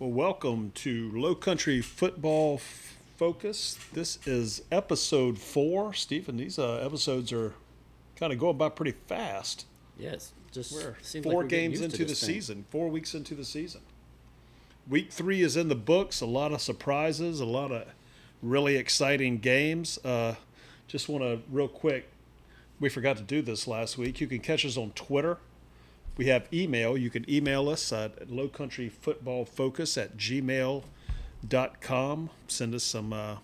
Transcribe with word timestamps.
Well, 0.00 0.10
welcome 0.10 0.72
to 0.76 1.08
Low 1.14 1.36
Country 1.36 1.80
Football 1.80 2.60
Focus. 3.16 3.78
This 3.92 4.18
is 4.26 4.62
episode 4.72 5.38
four. 5.38 5.94
Stephen, 5.94 6.36
these 6.36 6.58
uh, 6.58 6.78
episodes 6.84 7.32
are 7.32 7.54
kind 8.16 8.32
of 8.32 8.40
going 8.40 8.56
by 8.56 8.70
pretty 8.70 8.96
fast. 9.06 9.66
Yes, 9.96 10.32
just 10.50 10.72
We're 10.72 10.96
seems 11.00 11.22
four 11.22 11.34
like 11.34 11.42
we're 11.44 11.48
games 11.48 11.80
into 11.80 11.98
the 11.98 12.06
thing. 12.06 12.16
season, 12.16 12.64
four 12.70 12.88
weeks 12.88 13.14
into 13.14 13.36
the 13.36 13.44
season. 13.44 13.82
Week 14.88 15.12
three 15.12 15.42
is 15.42 15.56
in 15.56 15.68
the 15.68 15.76
books. 15.76 16.20
A 16.20 16.26
lot 16.26 16.50
of 16.50 16.60
surprises, 16.60 17.38
a 17.38 17.44
lot 17.44 17.70
of 17.70 17.86
really 18.42 18.74
exciting 18.74 19.38
games. 19.38 20.04
Uh, 20.04 20.34
just 20.88 21.08
want 21.08 21.22
to, 21.22 21.40
real 21.48 21.68
quick, 21.68 22.10
we 22.80 22.88
forgot 22.88 23.16
to 23.18 23.22
do 23.22 23.42
this 23.42 23.68
last 23.68 23.96
week. 23.96 24.20
You 24.20 24.26
can 24.26 24.40
catch 24.40 24.66
us 24.66 24.76
on 24.76 24.90
Twitter. 24.96 25.38
We 26.16 26.26
have 26.26 26.46
email. 26.52 26.96
You 26.96 27.10
can 27.10 27.28
email 27.28 27.68
us 27.68 27.92
at 27.92 28.28
lowcountryfootballfocus 28.28 30.00
at 30.00 30.16
gmail.com. 30.16 30.80
Send 32.46 32.74
us 32.74 32.84
some 32.84 33.12
uh, 33.12 33.36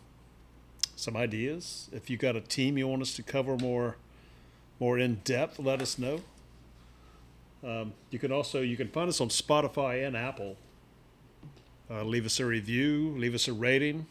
some 0.94 1.16
ideas. 1.16 1.88
If 1.92 2.08
you've 2.10 2.20
got 2.20 2.36
a 2.36 2.40
team 2.40 2.78
you 2.78 2.86
want 2.86 3.02
us 3.02 3.14
to 3.14 3.22
cover 3.22 3.56
more 3.56 3.96
more 4.78 4.98
in 4.98 5.16
depth, 5.24 5.58
let 5.58 5.82
us 5.82 5.98
know. 5.98 6.20
Um, 7.62 7.92
you 8.10 8.18
can 8.18 8.32
also 8.32 8.60
you 8.60 8.76
can 8.76 8.88
find 8.88 9.08
us 9.08 9.20
on 9.20 9.28
Spotify 9.28 10.06
and 10.06 10.16
Apple. 10.16 10.56
Uh, 11.90 12.04
leave 12.04 12.24
us 12.24 12.38
a 12.38 12.46
review, 12.46 13.14
leave 13.18 13.34
us 13.34 13.48
a 13.48 13.52
rating. 13.52 14.06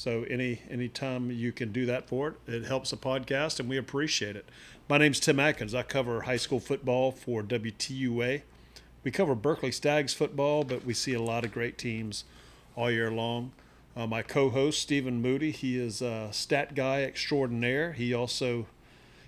So 0.00 0.24
any 0.30 0.62
any 0.70 0.88
time 0.88 1.30
you 1.30 1.52
can 1.52 1.72
do 1.72 1.84
that 1.84 2.08
for 2.08 2.28
it, 2.28 2.34
it 2.46 2.64
helps 2.64 2.88
the 2.88 2.96
podcast, 2.96 3.60
and 3.60 3.68
we 3.68 3.76
appreciate 3.76 4.34
it. 4.34 4.48
My 4.88 4.96
name's 4.96 5.20
Tim 5.20 5.38
Atkins. 5.38 5.74
I 5.74 5.82
cover 5.82 6.22
high 6.22 6.38
school 6.38 6.58
football 6.58 7.12
for 7.12 7.42
WTUA. 7.42 8.40
We 9.04 9.10
cover 9.10 9.34
Berkeley 9.34 9.70
Stags 9.70 10.14
football, 10.14 10.64
but 10.64 10.86
we 10.86 10.94
see 10.94 11.12
a 11.12 11.20
lot 11.20 11.44
of 11.44 11.52
great 11.52 11.76
teams 11.76 12.24
all 12.76 12.90
year 12.90 13.10
long. 13.10 13.52
Uh, 13.94 14.06
my 14.06 14.22
co-host 14.22 14.80
Stephen 14.80 15.20
Moody, 15.20 15.50
he 15.50 15.78
is 15.78 16.00
a 16.00 16.30
stat 16.32 16.74
guy 16.74 17.02
extraordinaire. 17.02 17.92
He 17.92 18.14
also 18.14 18.68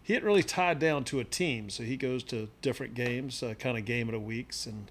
he 0.02 0.14
ain't 0.14 0.24
really 0.24 0.42
tied 0.42 0.78
down 0.78 1.04
to 1.04 1.20
a 1.20 1.24
team, 1.24 1.68
so 1.68 1.82
he 1.82 1.98
goes 1.98 2.22
to 2.24 2.48
different 2.62 2.94
games, 2.94 3.42
uh, 3.42 3.52
kind 3.58 3.76
of 3.76 3.84
game 3.84 4.08
of 4.08 4.14
the 4.14 4.20
weeks, 4.20 4.64
and 4.64 4.90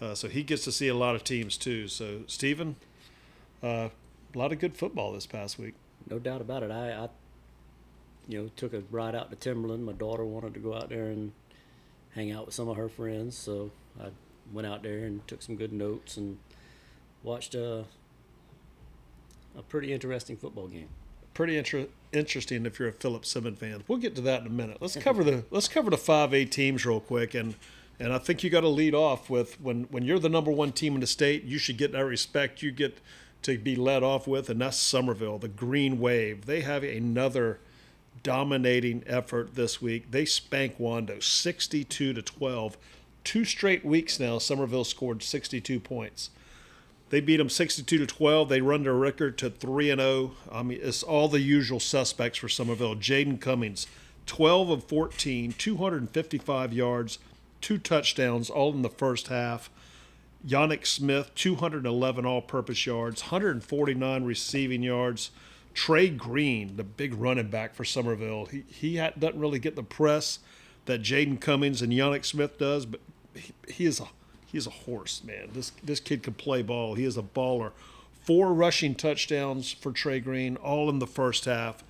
uh, 0.00 0.14
so 0.14 0.28
he 0.28 0.42
gets 0.42 0.64
to 0.64 0.72
see 0.72 0.88
a 0.88 0.94
lot 0.94 1.14
of 1.14 1.24
teams 1.24 1.58
too. 1.58 1.88
So 1.88 2.22
Stephen, 2.26 2.76
uh, 3.62 3.90
a 4.34 4.38
lot 4.38 4.52
of 4.52 4.58
good 4.58 4.76
football 4.76 5.12
this 5.12 5.26
past 5.26 5.58
week. 5.58 5.74
No 6.08 6.18
doubt 6.18 6.40
about 6.40 6.62
it. 6.62 6.70
I, 6.70 6.92
I, 6.92 7.08
you 8.26 8.42
know, 8.42 8.50
took 8.56 8.72
a 8.72 8.82
ride 8.90 9.14
out 9.14 9.30
to 9.30 9.36
Timberland. 9.36 9.84
My 9.84 9.92
daughter 9.92 10.24
wanted 10.24 10.54
to 10.54 10.60
go 10.60 10.74
out 10.74 10.88
there 10.90 11.06
and 11.06 11.32
hang 12.14 12.30
out 12.30 12.46
with 12.46 12.54
some 12.54 12.68
of 12.68 12.76
her 12.76 12.88
friends, 12.88 13.36
so 13.36 13.70
I 14.00 14.08
went 14.52 14.66
out 14.66 14.82
there 14.82 14.98
and 15.04 15.26
took 15.28 15.42
some 15.42 15.56
good 15.56 15.72
notes 15.72 16.16
and 16.16 16.38
watched 17.22 17.54
a 17.54 17.84
a 19.56 19.62
pretty 19.62 19.92
interesting 19.92 20.36
football 20.36 20.68
game. 20.68 20.88
Pretty 21.34 21.56
inter- 21.56 21.88
interesting 22.12 22.64
if 22.64 22.78
you're 22.78 22.88
a 22.88 22.92
Philip 22.92 23.24
Simmons 23.24 23.58
fan. 23.58 23.82
We'll 23.88 23.98
get 23.98 24.14
to 24.16 24.20
that 24.22 24.42
in 24.42 24.46
a 24.46 24.50
minute. 24.50 24.78
Let's 24.80 24.96
cover 25.00 25.24
the 25.24 25.44
let's 25.50 25.68
cover 25.68 25.90
the 25.90 25.98
five 25.98 26.32
A 26.34 26.44
teams 26.44 26.84
real 26.86 27.00
quick, 27.00 27.34
and 27.34 27.54
and 27.98 28.12
I 28.12 28.18
think 28.18 28.44
you 28.44 28.50
got 28.50 28.60
to 28.60 28.68
lead 28.68 28.94
off 28.94 29.28
with 29.28 29.60
when 29.60 29.84
when 29.84 30.04
you're 30.04 30.18
the 30.18 30.28
number 30.28 30.50
one 30.50 30.72
team 30.72 30.94
in 30.94 31.00
the 31.00 31.06
state, 31.06 31.44
you 31.44 31.58
should 31.58 31.76
get 31.76 31.92
that 31.92 32.04
respect 32.04 32.62
you 32.62 32.70
get 32.70 32.98
to 33.48 33.58
be 33.58 33.76
led 33.76 34.02
off 34.02 34.26
with, 34.26 34.48
and 34.48 34.60
that's 34.60 34.76
Summerville, 34.76 35.38
the 35.38 35.48
Green 35.48 35.98
Wave. 35.98 36.46
They 36.46 36.60
have 36.60 36.84
another 36.84 37.58
dominating 38.22 39.02
effort 39.06 39.54
this 39.54 39.82
week. 39.82 40.10
They 40.10 40.24
spank 40.24 40.78
Wando 40.78 41.22
62 41.22 42.12
to 42.12 42.22
12. 42.22 42.78
Two 43.24 43.44
straight 43.44 43.84
weeks 43.84 44.20
now, 44.20 44.38
Summerville 44.38 44.84
scored 44.84 45.22
62 45.22 45.80
points. 45.80 46.30
They 47.10 47.20
beat 47.20 47.38
them 47.38 47.48
62 47.48 47.98
to 47.98 48.06
12. 48.06 48.48
They 48.48 48.60
run 48.60 48.82
their 48.82 48.94
record 48.94 49.38
to 49.38 49.50
3 49.50 49.90
and 49.90 50.00
0. 50.00 50.32
I 50.52 50.62
mean, 50.62 50.78
it's 50.82 51.02
all 51.02 51.28
the 51.28 51.40
usual 51.40 51.80
suspects 51.80 52.38
for 52.38 52.48
Summerville. 52.48 52.96
Jaden 52.96 53.40
Cummings, 53.40 53.86
12 54.26 54.70
of 54.70 54.84
14, 54.84 55.54
255 55.56 56.72
yards, 56.72 57.18
two 57.60 57.78
touchdowns, 57.78 58.50
all 58.50 58.72
in 58.72 58.82
the 58.82 58.90
first 58.90 59.28
half. 59.28 59.70
Yannick 60.46 60.86
Smith, 60.86 61.34
211 61.34 62.24
all 62.24 62.42
purpose 62.42 62.86
yards, 62.86 63.22
149 63.22 64.24
receiving 64.24 64.82
yards. 64.82 65.30
Trey 65.74 66.08
Green, 66.08 66.76
the 66.76 66.84
big 66.84 67.14
running 67.14 67.48
back 67.48 67.74
for 67.74 67.84
Summerville, 67.84 68.46
he, 68.46 68.64
he 68.68 68.96
doesn't 68.96 69.38
really 69.38 69.58
get 69.58 69.76
the 69.76 69.82
press 69.82 70.40
that 70.86 71.02
Jaden 71.02 71.40
Cummings 71.40 71.82
and 71.82 71.92
Yannick 71.92 72.24
Smith 72.24 72.58
does, 72.58 72.86
but 72.86 73.00
he, 73.34 73.52
he 73.68 73.84
is 73.84 74.00
a 74.00 74.08
he 74.50 74.56
is 74.56 74.66
a 74.66 74.70
horse, 74.70 75.22
man. 75.22 75.50
This 75.52 75.72
this 75.82 76.00
kid 76.00 76.22
can 76.22 76.34
play 76.34 76.62
ball. 76.62 76.94
He 76.94 77.04
is 77.04 77.16
a 77.16 77.22
baller. 77.22 77.72
Four 78.22 78.52
rushing 78.52 78.94
touchdowns 78.94 79.70
for 79.72 79.92
Trey 79.92 80.20
Green, 80.20 80.56
all 80.56 80.88
in 80.88 80.98
the 80.98 81.06
first 81.06 81.44
half. 81.44 81.84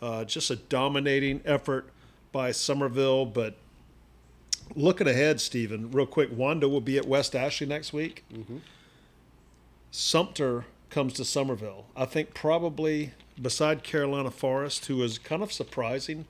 Uh, 0.00 0.24
just 0.24 0.50
a 0.50 0.56
dominating 0.56 1.42
effort 1.44 1.90
by 2.32 2.50
Summerville, 2.50 3.26
but 3.26 3.56
looking 4.74 5.06
ahead, 5.08 5.40
Stephen, 5.40 5.90
real 5.90 6.06
quick, 6.06 6.30
Wando 6.30 6.70
will 6.70 6.80
be 6.80 6.96
at 6.98 7.06
West 7.06 7.34
Ashley 7.34 7.66
next 7.66 7.92
week. 7.92 8.24
Sumter 9.90 10.64
comes 10.90 11.12
to 11.14 11.24
Summerville. 11.24 11.86
I 11.96 12.04
think 12.04 12.34
probably 12.34 13.12
beside 13.40 13.82
Carolina 13.82 14.30
Forest, 14.30 14.86
who 14.86 14.96
was 14.96 15.18
kind 15.18 15.42
of 15.42 15.52
surprising 15.52 16.26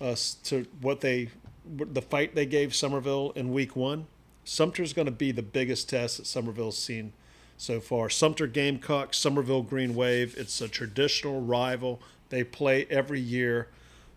us 0.00 0.34
to 0.44 0.66
what 0.80 1.00
they, 1.00 1.30
the 1.66 2.02
fight 2.02 2.34
they 2.34 2.46
gave 2.46 2.74
Summerville 2.74 3.32
in 3.36 3.52
week 3.52 3.76
one. 3.76 4.06
Sumter's 4.44 4.92
going 4.92 5.06
to 5.06 5.12
be 5.12 5.32
the 5.32 5.42
biggest 5.42 5.88
test 5.88 6.18
that 6.18 6.26
Summerville's 6.26 6.78
seen 6.78 7.12
so 7.56 7.80
far. 7.80 8.08
Sumter 8.08 8.46
Gamecocks, 8.46 9.18
Summerville 9.18 9.62
Green 9.62 9.94
Wave. 9.94 10.34
It's 10.38 10.60
a 10.60 10.68
traditional 10.68 11.42
rival. 11.42 12.00
They 12.30 12.42
play 12.42 12.86
every 12.88 13.20
year. 13.20 13.68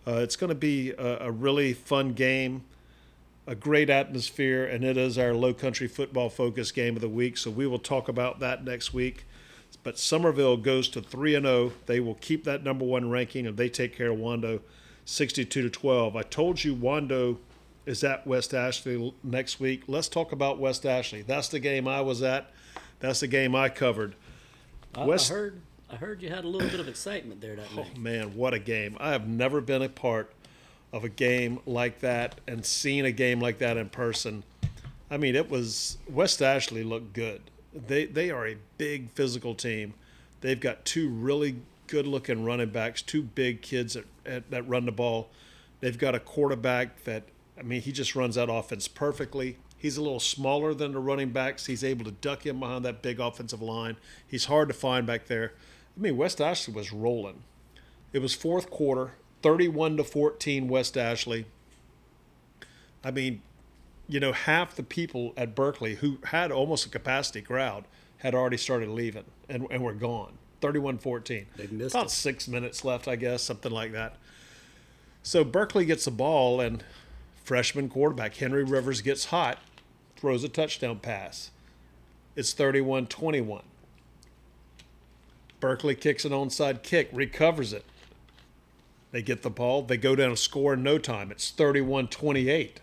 Uh, 0.06 0.16
it's 0.16 0.36
going 0.36 0.48
to 0.48 0.54
be 0.54 0.92
a, 0.92 1.26
a 1.26 1.30
really 1.30 1.72
fun 1.72 2.14
game 2.14 2.64
a 3.46 3.54
great 3.54 3.90
atmosphere, 3.90 4.64
and 4.64 4.84
it 4.84 4.96
is 4.96 5.18
our 5.18 5.34
low 5.34 5.52
country 5.52 5.86
football 5.86 6.30
focus 6.30 6.72
game 6.72 6.96
of 6.96 7.02
the 7.02 7.08
week. 7.08 7.36
So 7.36 7.50
we 7.50 7.66
will 7.66 7.78
talk 7.78 8.08
about 8.08 8.40
that 8.40 8.64
next 8.64 8.94
week. 8.94 9.26
But 9.82 9.98
Summerville 9.98 10.56
goes 10.56 10.88
to 10.90 11.02
three 11.02 11.34
and 11.34 11.44
zero. 11.44 11.72
They 11.86 12.00
will 12.00 12.14
keep 12.14 12.44
that 12.44 12.64
number 12.64 12.84
one 12.84 13.10
ranking, 13.10 13.46
and 13.46 13.56
they 13.56 13.68
take 13.68 13.96
care 13.96 14.12
of 14.12 14.18
Wando, 14.18 14.60
sixty-two 15.04 15.62
to 15.62 15.70
twelve. 15.70 16.16
I 16.16 16.22
told 16.22 16.64
you 16.64 16.74
Wando 16.74 17.38
is 17.84 18.02
at 18.02 18.26
West 18.26 18.54
Ashley 18.54 19.12
next 19.22 19.60
week. 19.60 19.82
Let's 19.86 20.08
talk 20.08 20.32
about 20.32 20.58
West 20.58 20.86
Ashley. 20.86 21.22
That's 21.22 21.48
the 21.48 21.58
game 21.58 21.86
I 21.86 22.00
was 22.00 22.22
at. 22.22 22.50
That's 23.00 23.20
the 23.20 23.26
game 23.26 23.54
I 23.54 23.68
covered. 23.68 24.14
I, 24.94 25.04
West- 25.04 25.30
I 25.30 25.34
heard 25.34 25.60
I 25.90 25.96
heard 25.96 26.22
you 26.22 26.30
had 26.30 26.44
a 26.44 26.48
little 26.48 26.70
bit 26.70 26.80
of 26.80 26.88
excitement 26.88 27.40
there 27.40 27.56
that 27.56 27.66
Oh 27.74 27.82
night. 27.82 27.92
Oh 27.94 27.98
man, 27.98 28.34
what 28.36 28.54
a 28.54 28.58
game! 28.58 28.96
I 29.00 29.10
have 29.10 29.28
never 29.28 29.60
been 29.60 29.82
a 29.82 29.88
part 29.88 30.32
of 30.94 31.02
a 31.02 31.08
game 31.08 31.58
like 31.66 31.98
that 31.98 32.40
and 32.46 32.64
seen 32.64 33.04
a 33.04 33.10
game 33.10 33.40
like 33.40 33.58
that 33.58 33.76
in 33.76 33.88
person. 33.88 34.44
I 35.10 35.16
mean, 35.16 35.34
it 35.34 35.50
was 35.50 35.98
West 36.08 36.40
Ashley 36.40 36.84
looked 36.84 37.12
good. 37.12 37.42
They 37.74 38.06
they 38.06 38.30
are 38.30 38.46
a 38.46 38.56
big 38.78 39.10
physical 39.10 39.56
team. 39.56 39.94
They've 40.40 40.60
got 40.60 40.84
two 40.84 41.08
really 41.08 41.56
good 41.88 42.06
looking 42.06 42.44
running 42.44 42.70
backs, 42.70 43.02
two 43.02 43.22
big 43.22 43.60
kids 43.60 43.94
that, 43.94 44.04
at, 44.24 44.50
that 44.52 44.68
run 44.68 44.86
the 44.86 44.92
ball. 44.92 45.30
They've 45.80 45.98
got 45.98 46.14
a 46.14 46.20
quarterback 46.20 47.02
that 47.02 47.24
I 47.58 47.62
mean, 47.62 47.82
he 47.82 47.90
just 47.90 48.14
runs 48.14 48.36
that 48.36 48.48
offense 48.48 48.86
perfectly. 48.86 49.56
He's 49.76 49.96
a 49.96 50.02
little 50.02 50.20
smaller 50.20 50.74
than 50.74 50.92
the 50.92 51.00
running 51.00 51.30
backs. 51.30 51.66
He's 51.66 51.82
able 51.82 52.04
to 52.04 52.12
duck 52.12 52.46
in 52.46 52.60
behind 52.60 52.84
that 52.84 53.02
big 53.02 53.18
offensive 53.18 53.60
line. 53.60 53.96
He's 54.26 54.44
hard 54.44 54.68
to 54.68 54.74
find 54.74 55.08
back 55.08 55.26
there. 55.26 55.54
I 55.96 56.00
mean, 56.00 56.16
West 56.16 56.40
Ashley 56.40 56.72
was 56.72 56.92
rolling. 56.92 57.42
It 58.12 58.20
was 58.20 58.32
fourth 58.32 58.70
quarter, 58.70 59.14
31 59.44 59.98
to 59.98 60.04
14 60.04 60.68
West 60.68 60.96
Ashley. 60.96 61.44
I 63.04 63.10
mean, 63.10 63.42
you 64.08 64.18
know, 64.18 64.32
half 64.32 64.74
the 64.74 64.82
people 64.82 65.34
at 65.36 65.54
Berkeley 65.54 65.96
who 65.96 66.16
had 66.24 66.50
almost 66.50 66.86
a 66.86 66.88
capacity 66.88 67.42
crowd 67.42 67.84
had 68.18 68.34
already 68.34 68.56
started 68.56 68.88
leaving 68.88 69.24
and, 69.50 69.66
and 69.70 69.84
were 69.84 69.92
gone. 69.92 70.38
31 70.62 70.96
14. 70.96 71.44
They 71.58 71.66
missed 71.66 71.94
About 71.94 72.06
it. 72.06 72.10
six 72.10 72.48
minutes 72.48 72.86
left, 72.86 73.06
I 73.06 73.16
guess, 73.16 73.42
something 73.42 73.70
like 73.70 73.92
that. 73.92 74.16
So 75.22 75.44
Berkeley 75.44 75.84
gets 75.84 76.06
the 76.06 76.10
ball, 76.10 76.62
and 76.62 76.82
freshman 77.44 77.90
quarterback 77.90 78.34
Henry 78.36 78.64
Rivers 78.64 79.02
gets 79.02 79.26
hot, 79.26 79.58
throws 80.16 80.42
a 80.42 80.48
touchdown 80.48 81.00
pass. 81.00 81.50
It's 82.34 82.54
31 82.54 83.08
21. 83.08 83.62
Berkeley 85.60 85.94
kicks 85.94 86.24
an 86.24 86.32
onside 86.32 86.82
kick, 86.82 87.10
recovers 87.12 87.74
it. 87.74 87.84
They 89.14 89.22
get 89.22 89.42
the 89.42 89.50
ball. 89.50 89.82
They 89.82 89.96
go 89.96 90.16
down 90.16 90.30
and 90.30 90.38
score 90.38 90.74
in 90.74 90.82
no 90.82 90.98
time. 90.98 91.30
It's 91.30 91.48
31 91.48 92.08
28. 92.08 92.80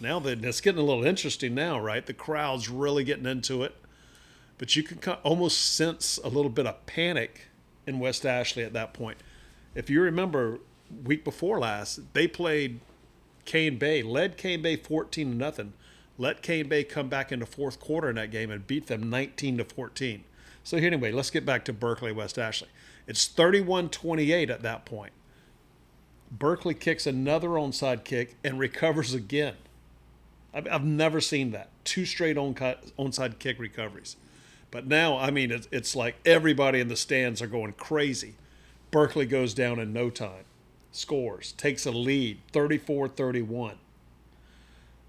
Now 0.00 0.18
that 0.18 0.44
it's 0.44 0.60
getting 0.60 0.80
a 0.80 0.84
little 0.84 1.04
interesting 1.04 1.54
now, 1.54 1.78
right? 1.78 2.04
The 2.04 2.12
crowd's 2.12 2.68
really 2.68 3.04
getting 3.04 3.26
into 3.26 3.62
it. 3.62 3.76
But 4.58 4.74
you 4.74 4.82
can 4.82 5.12
almost 5.22 5.76
sense 5.76 6.18
a 6.24 6.28
little 6.30 6.50
bit 6.50 6.66
of 6.66 6.84
panic 6.86 7.42
in 7.86 8.00
West 8.00 8.26
Ashley 8.26 8.64
at 8.64 8.72
that 8.72 8.92
point. 8.92 9.18
If 9.76 9.88
you 9.88 10.02
remember, 10.02 10.58
week 11.04 11.22
before 11.22 11.60
last, 11.60 12.12
they 12.12 12.26
played 12.26 12.80
Cane 13.44 13.78
Bay, 13.78 14.02
led 14.02 14.36
Cane 14.36 14.62
Bay 14.62 14.74
14 14.74 15.30
to 15.30 15.36
nothing. 15.36 15.74
let 16.18 16.42
Cane 16.42 16.68
Bay 16.68 16.82
come 16.82 17.08
back 17.08 17.30
in 17.30 17.38
the 17.38 17.46
fourth 17.46 17.78
quarter 17.78 18.10
in 18.10 18.16
that 18.16 18.32
game 18.32 18.50
and 18.50 18.66
beat 18.66 18.88
them 18.88 19.08
19 19.08 19.58
to 19.58 19.64
14. 19.64 20.24
So 20.64 20.76
anyway, 20.76 21.12
let's 21.12 21.30
get 21.30 21.46
back 21.46 21.64
to 21.66 21.72
Berkeley 21.72 22.10
West 22.10 22.36
Ashley. 22.36 22.68
It's 23.06 23.28
31-28 23.28 24.50
at 24.50 24.62
that 24.62 24.84
point. 24.84 25.12
Berkeley 26.30 26.74
kicks 26.74 27.06
another 27.06 27.48
onside 27.50 28.04
kick 28.04 28.36
and 28.44 28.58
recovers 28.58 29.14
again. 29.14 29.54
I've 30.52 30.84
never 30.84 31.20
seen 31.20 31.52
that. 31.52 31.70
Two 31.84 32.04
straight 32.04 32.36
onside 32.36 33.38
kick 33.38 33.58
recoveries. 33.58 34.16
But 34.70 34.86
now, 34.86 35.16
I 35.18 35.30
mean, 35.30 35.50
it's, 35.50 35.68
it's 35.70 35.94
like 35.96 36.16
everybody 36.24 36.80
in 36.80 36.88
the 36.88 36.96
stands 36.96 37.40
are 37.40 37.46
going 37.46 37.72
crazy. 37.72 38.34
Berkeley 38.90 39.26
goes 39.26 39.54
down 39.54 39.78
in 39.78 39.92
no 39.92 40.10
time, 40.10 40.44
scores, 40.92 41.52
takes 41.52 41.86
a 41.86 41.90
lead, 41.90 42.38
34 42.52 43.08
31. 43.08 43.76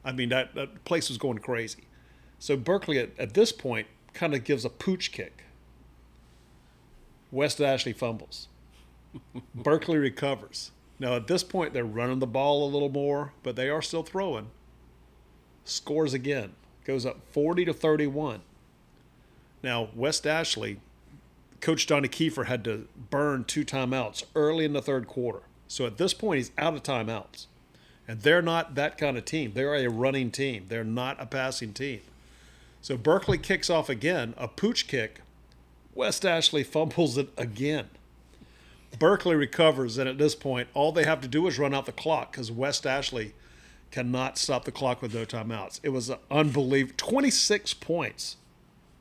I 0.04 0.12
mean, 0.12 0.30
that, 0.30 0.56
that 0.56 0.86
place 0.86 1.10
was 1.10 1.18
going 1.18 1.39
crazy. 1.39 1.83
So 2.38 2.56
Berkeley, 2.56 3.00
at, 3.00 3.10
at 3.18 3.33
this 3.33 3.51
point, 3.51 3.88
kind 4.13 4.33
of 4.33 4.44
gives 4.44 4.65
a 4.65 4.69
pooch 4.69 5.12
kick. 5.12 5.44
West 7.31 7.62
Ashley 7.62 7.94
fumbles. 7.94 8.48
Berkeley 9.56 9.98
recovers. 9.98 10.72
Now, 11.00 11.16
at 11.16 11.28
this 11.28 11.44
point, 11.44 11.74
they're 11.74 11.86
running 11.86 12.19
the 12.19 12.28
ball 12.28 12.68
a 12.68 12.72
little 12.72 12.90
more, 12.90 13.34
but 13.42 13.56
they 13.56 13.69
are 13.69 13.81
still 13.81 14.04
throwing. 14.04 14.50
Scores 15.63 16.13
again, 16.13 16.54
goes 16.84 17.06
up 17.06 17.19
40 17.31 17.66
to 17.66 17.74
31. 17.74 18.42
Now, 19.63 19.90
West 19.96 20.28
Ashley, 20.28 20.80
Coach 21.62 21.88
Donnie 21.88 22.10
Kiefer 22.10 22.46
had 22.46 22.63
to 22.66 22.88
burn 23.10 23.44
two 23.44 23.66
timeouts 23.66 24.24
early 24.36 24.66
in 24.66 24.74
the 24.74 24.81
third 24.81 25.07
quarter. 25.07 25.42
So 25.68 25.86
at 25.86 25.98
this 25.98 26.13
point, 26.13 26.38
he's 26.38 26.51
out 26.57 26.74
of 26.74 26.84
timeouts. 26.84 27.46
And 28.07 28.22
they're 28.22 28.42
not 28.42 28.75
that 28.75 28.98
kind 28.98 29.18
of 29.18 29.25
team. 29.25 29.51
They're 29.54 29.75
a 29.75 29.88
running 29.88 30.31
team, 30.31 30.66
they're 30.68 30.84
not 30.84 31.22
a 31.22 31.25
passing 31.25 31.74
team. 31.74 32.01
So 32.81 32.98
Berkeley 32.98 33.38
kicks 33.38 33.69
off 33.69 33.90
again, 33.90 34.34
a 34.38 34.48
pooch 34.48 34.88
kick. 34.88 35.22
West 35.94 36.25
Ashley 36.25 36.63
fumbles 36.66 37.18
it 37.18 37.30
again. 37.38 37.90
Berkeley 38.97 39.36
recovers, 39.36 39.97
and 39.97 40.09
at 40.09 40.18
this 40.18 40.36
point, 40.36 40.68
all 40.74 40.91
they 40.91 41.06
have 41.06 41.21
to 41.21 41.27
do 41.27 41.45
is 41.47 41.59
run 41.59 41.74
out 41.74 41.86
the 41.86 41.91
clock 41.91 42.31
because 42.31 42.51
West 42.51 42.88
Ashley 42.88 43.33
cannot 43.91 44.38
stop 44.38 44.65
the 44.65 44.71
clock 44.71 45.01
with 45.01 45.13
no 45.13 45.25
timeouts. 45.25 45.80
It 45.83 45.89
was 45.89 46.12
unbelievable. 46.30 46.95
26 46.97 47.74
points 47.75 48.38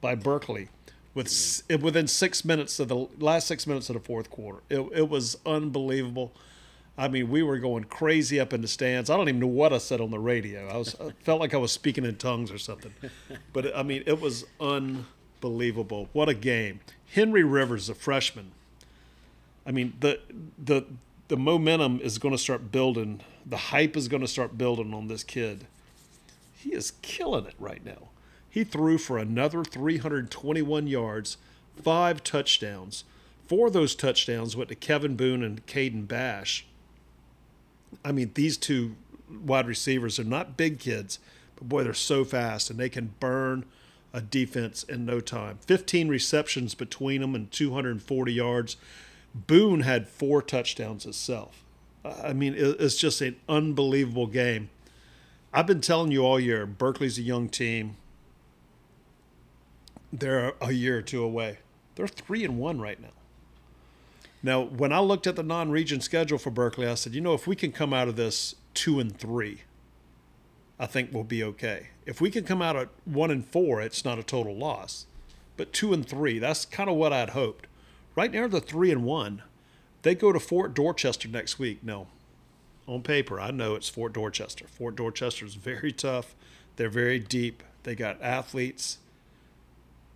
by 0.00 0.14
Berkeley 0.14 0.68
with 1.14 1.62
within 1.80 2.06
six 2.06 2.44
minutes 2.44 2.78
of 2.78 2.88
the 2.88 3.08
last 3.18 3.46
six 3.46 3.66
minutes 3.66 3.90
of 3.90 3.94
the 3.94 4.00
fourth 4.00 4.30
quarter. 4.30 4.60
It, 4.70 4.80
it 4.94 5.08
was 5.08 5.36
unbelievable. 5.44 6.32
I 6.96 7.08
mean, 7.08 7.30
we 7.30 7.42
were 7.42 7.58
going 7.58 7.84
crazy 7.84 8.40
up 8.40 8.52
in 8.52 8.60
the 8.60 8.68
stands. 8.68 9.08
I 9.08 9.16
don't 9.16 9.28
even 9.28 9.40
know 9.40 9.46
what 9.46 9.72
I 9.72 9.78
said 9.78 10.00
on 10.00 10.10
the 10.10 10.18
radio. 10.18 10.68
I 10.68 10.76
was 10.76 10.96
I 11.00 11.10
felt 11.22 11.40
like 11.40 11.54
I 11.54 11.58
was 11.58 11.72
speaking 11.72 12.04
in 12.04 12.16
tongues 12.16 12.50
or 12.50 12.58
something. 12.58 12.92
But 13.52 13.76
I 13.76 13.82
mean, 13.82 14.02
it 14.06 14.20
was 14.20 14.44
unbelievable. 14.60 16.08
What 16.12 16.28
a 16.28 16.34
game! 16.34 16.80
Henry 17.06 17.44
Rivers, 17.44 17.88
a 17.88 17.94
freshman. 17.94 18.52
I 19.68 19.70
mean, 19.70 19.92
the 20.00 20.18
the 20.58 20.86
the 21.28 21.36
momentum 21.36 22.00
is 22.00 22.16
going 22.16 22.32
to 22.32 22.38
start 22.38 22.72
building. 22.72 23.20
The 23.44 23.58
hype 23.58 23.96
is 23.96 24.08
going 24.08 24.22
to 24.22 24.28
start 24.28 24.56
building 24.56 24.94
on 24.94 25.08
this 25.08 25.22
kid. 25.22 25.66
He 26.56 26.72
is 26.72 26.94
killing 27.02 27.44
it 27.44 27.54
right 27.58 27.84
now. 27.84 28.08
He 28.48 28.64
threw 28.64 28.96
for 28.96 29.18
another 29.18 29.62
321 29.62 30.86
yards, 30.86 31.36
five 31.82 32.24
touchdowns. 32.24 33.04
Four 33.46 33.66
of 33.66 33.74
those 33.74 33.94
touchdowns 33.94 34.56
went 34.56 34.70
to 34.70 34.74
Kevin 34.74 35.16
Boone 35.16 35.42
and 35.42 35.64
Caden 35.66 36.08
Bash. 36.08 36.66
I 38.02 38.12
mean, 38.12 38.30
these 38.34 38.56
two 38.56 38.96
wide 39.30 39.66
receivers 39.66 40.18
are 40.18 40.24
not 40.24 40.56
big 40.56 40.78
kids, 40.78 41.18
but 41.56 41.68
boy, 41.68 41.84
they're 41.84 41.94
so 41.94 42.24
fast 42.24 42.70
and 42.70 42.78
they 42.78 42.88
can 42.88 43.14
burn 43.20 43.66
a 44.14 44.22
defense 44.22 44.82
in 44.82 45.04
no 45.04 45.20
time. 45.20 45.58
15 45.66 46.08
receptions 46.08 46.74
between 46.74 47.20
them 47.20 47.34
and 47.34 47.50
240 47.50 48.32
yards. 48.32 48.76
Boone 49.34 49.80
had 49.80 50.08
four 50.08 50.42
touchdowns 50.42 51.04
himself. 51.04 51.64
I 52.04 52.32
mean, 52.32 52.54
it's 52.56 52.96
just 52.96 53.20
an 53.20 53.36
unbelievable 53.48 54.26
game. 54.26 54.70
I've 55.52 55.66
been 55.66 55.80
telling 55.80 56.10
you 56.10 56.24
all 56.24 56.40
year, 56.40 56.66
Berkeley's 56.66 57.18
a 57.18 57.22
young 57.22 57.48
team 57.48 57.96
they're 60.12 60.54
a 60.60 60.72
year 60.72 60.98
or 60.98 61.02
two 61.02 61.22
away. 61.22 61.58
They're 61.94 62.08
three 62.08 62.44
and 62.44 62.58
one 62.58 62.80
right 62.80 63.00
now. 63.00 63.08
Now, 64.42 64.62
when 64.62 64.92
I 64.92 65.00
looked 65.00 65.26
at 65.26 65.36
the 65.36 65.42
non-region 65.42 66.00
schedule 66.00 66.38
for 66.38 66.50
Berkeley, 66.50 66.86
I 66.86 66.94
said, 66.94 67.14
you 67.14 67.20
know, 67.20 67.34
if 67.34 67.46
we 67.46 67.56
can 67.56 67.72
come 67.72 67.92
out 67.92 68.08
of 68.08 68.16
this 68.16 68.54
two 68.72 69.00
and 69.00 69.16
three, 69.18 69.62
I 70.78 70.86
think 70.86 71.12
we'll 71.12 71.24
be 71.24 71.42
okay. 71.42 71.88
If 72.06 72.20
we 72.20 72.30
can 72.30 72.44
come 72.44 72.62
out 72.62 72.76
at 72.76 72.88
one 73.04 73.30
and 73.30 73.44
four, 73.44 73.82
it's 73.82 74.04
not 74.04 74.18
a 74.18 74.22
total 74.22 74.56
loss. 74.56 75.06
But 75.56 75.72
two 75.72 75.92
and 75.92 76.08
three, 76.08 76.38
that's 76.38 76.64
kind 76.64 76.88
of 76.88 76.94
what 76.94 77.12
I'd 77.12 77.30
hoped. 77.30 77.66
Right 78.14 78.32
now, 78.32 78.48
they're 78.48 78.60
three 78.60 78.90
and 78.90 79.04
one. 79.04 79.42
They 80.02 80.14
go 80.14 80.32
to 80.32 80.40
Fort 80.40 80.74
Dorchester 80.74 81.28
next 81.28 81.58
week. 81.58 81.82
No, 81.82 82.08
on 82.86 83.02
paper, 83.02 83.40
I 83.40 83.50
know 83.50 83.74
it's 83.74 83.88
Fort 83.88 84.12
Dorchester. 84.12 84.66
Fort 84.66 84.96
Dorchester 84.96 85.44
is 85.44 85.54
very 85.54 85.92
tough. 85.92 86.34
They're 86.76 86.88
very 86.88 87.18
deep. 87.18 87.62
They 87.82 87.94
got 87.94 88.20
athletes 88.22 88.98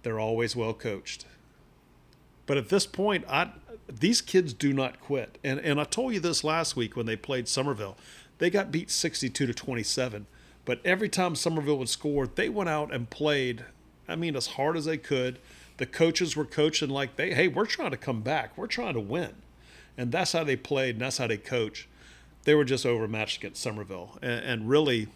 they're 0.03 0.21
always 0.21 0.55
well 0.57 0.75
coached. 0.75 1.27
But 2.47 2.57
at 2.57 2.69
this 2.69 2.87
point, 2.87 3.25
I 3.29 3.51
these 3.89 4.21
kids 4.21 4.53
do 4.53 4.73
not 4.73 5.01
quit. 5.01 5.39
And 5.45 5.61
and 5.61 5.81
I 5.81 5.85
told 5.85 6.15
you 6.15 6.21
this 6.21 6.45
last 6.45 6.77
week 6.77 6.97
when 6.97 7.07
they 7.07 7.17
played 7.17 7.49
Summerville. 7.49 7.97
They 8.39 8.51
got 8.51 8.73
beat 8.73 8.91
62 8.91 9.47
to 9.47 9.55
27. 9.55 10.27
But 10.65 10.81
every 10.85 11.09
time 11.09 11.35
Summerville 11.35 11.79
would 11.79 11.89
score, 11.89 12.27
they 12.27 12.49
went 12.49 12.69
out 12.69 12.93
and 12.93 13.09
played, 13.09 13.65
I 14.09 14.17
mean, 14.17 14.35
as 14.37 14.49
hard 14.49 14.77
as 14.77 14.85
they 14.85 14.97
could. 14.97 15.39
The 15.83 15.87
coaches 15.87 16.37
were 16.37 16.45
coaching 16.45 16.91
like 16.91 17.17
they, 17.17 17.35
hey, 17.35 17.49
we're 17.49 17.67
trying 17.67 17.91
to 17.91 17.97
come 17.97 18.21
back. 18.21 18.57
We're 18.57 18.69
trying 18.69 18.95
to 18.95 19.01
win. 19.01 19.33
And 19.99 20.13
that's 20.13 20.31
how 20.31 20.45
they 20.45 20.55
played 20.55 20.95
and 20.95 21.01
that's 21.01 21.19
how 21.19 21.27
they 21.27 21.37
coach. 21.37 21.89
They 22.45 22.55
were 22.55 22.63
just 22.63 22.87
overmatched 22.87 23.39
against 23.39 23.61
Summerville, 23.61 24.17
And, 24.23 24.45
and 24.45 24.69
really 24.69 25.09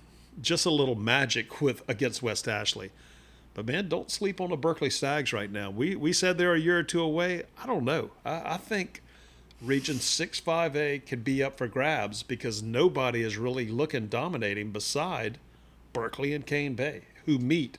just 0.43 0.67
a 0.67 0.71
little 0.71 0.97
magic 0.97 1.61
with 1.61 1.89
against 1.89 2.21
West 2.21 2.49
Ashley. 2.49 2.91
But 3.55 3.67
man, 3.67 3.89
don't 3.89 4.11
sleep 4.11 4.41
on 4.41 4.51
the 4.51 4.57
Berkeley 4.57 4.91
Stags 4.91 5.33
right 5.33 5.53
now. 5.53 5.71
We 5.71 5.95
we 5.95 6.13
said 6.13 6.37
they're 6.37 6.55
a 6.55 6.59
year 6.59 6.81
or 6.81 6.83
two 6.83 7.01
away. 7.01 7.45
I 7.63 7.67
don't 7.69 7.85
know. 7.85 8.11
I, 8.25 8.55
I 8.55 8.57
think 8.57 9.03
Region 9.63 10.01
Six 10.01 10.41
Five 10.41 10.75
A 10.75 10.99
could 10.99 11.23
be 11.23 11.45
up 11.45 11.59
for 11.59 11.69
grabs 11.69 12.25
because 12.25 12.61
nobody 12.61 13.23
is 13.23 13.37
really 13.37 13.69
looking 13.69 14.09
dominating 14.09 14.73
beside 14.73 15.39
Berkeley 15.93 16.35
and 16.35 16.45
Cane 16.45 16.75
Bay, 16.75 17.03
who 17.25 17.39
meet 17.39 17.79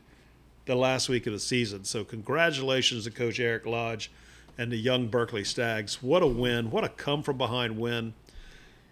the 0.68 0.76
last 0.76 1.10
week 1.10 1.26
of 1.26 1.34
the 1.34 1.40
season. 1.40 1.84
So 1.84 2.04
congratulations 2.04 3.06
to 3.06 3.12
Coach 3.12 3.40
Eric 3.40 3.66
Lodge 3.66 4.12
and 4.58 4.72
the 4.72 4.78
young 4.78 5.08
Berkeley 5.08 5.44
Stags. 5.44 6.02
What 6.04 6.22
a 6.22 6.28
win! 6.28 6.70
What 6.72 6.84
a 6.84 6.90
come 6.90 7.24
from 7.24 7.38
behind 7.38 7.80
win! 7.80 8.14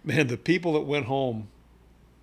Man, 0.03 0.27
the 0.27 0.37
people 0.37 0.73
that 0.73 0.81
went 0.81 1.05
home 1.05 1.47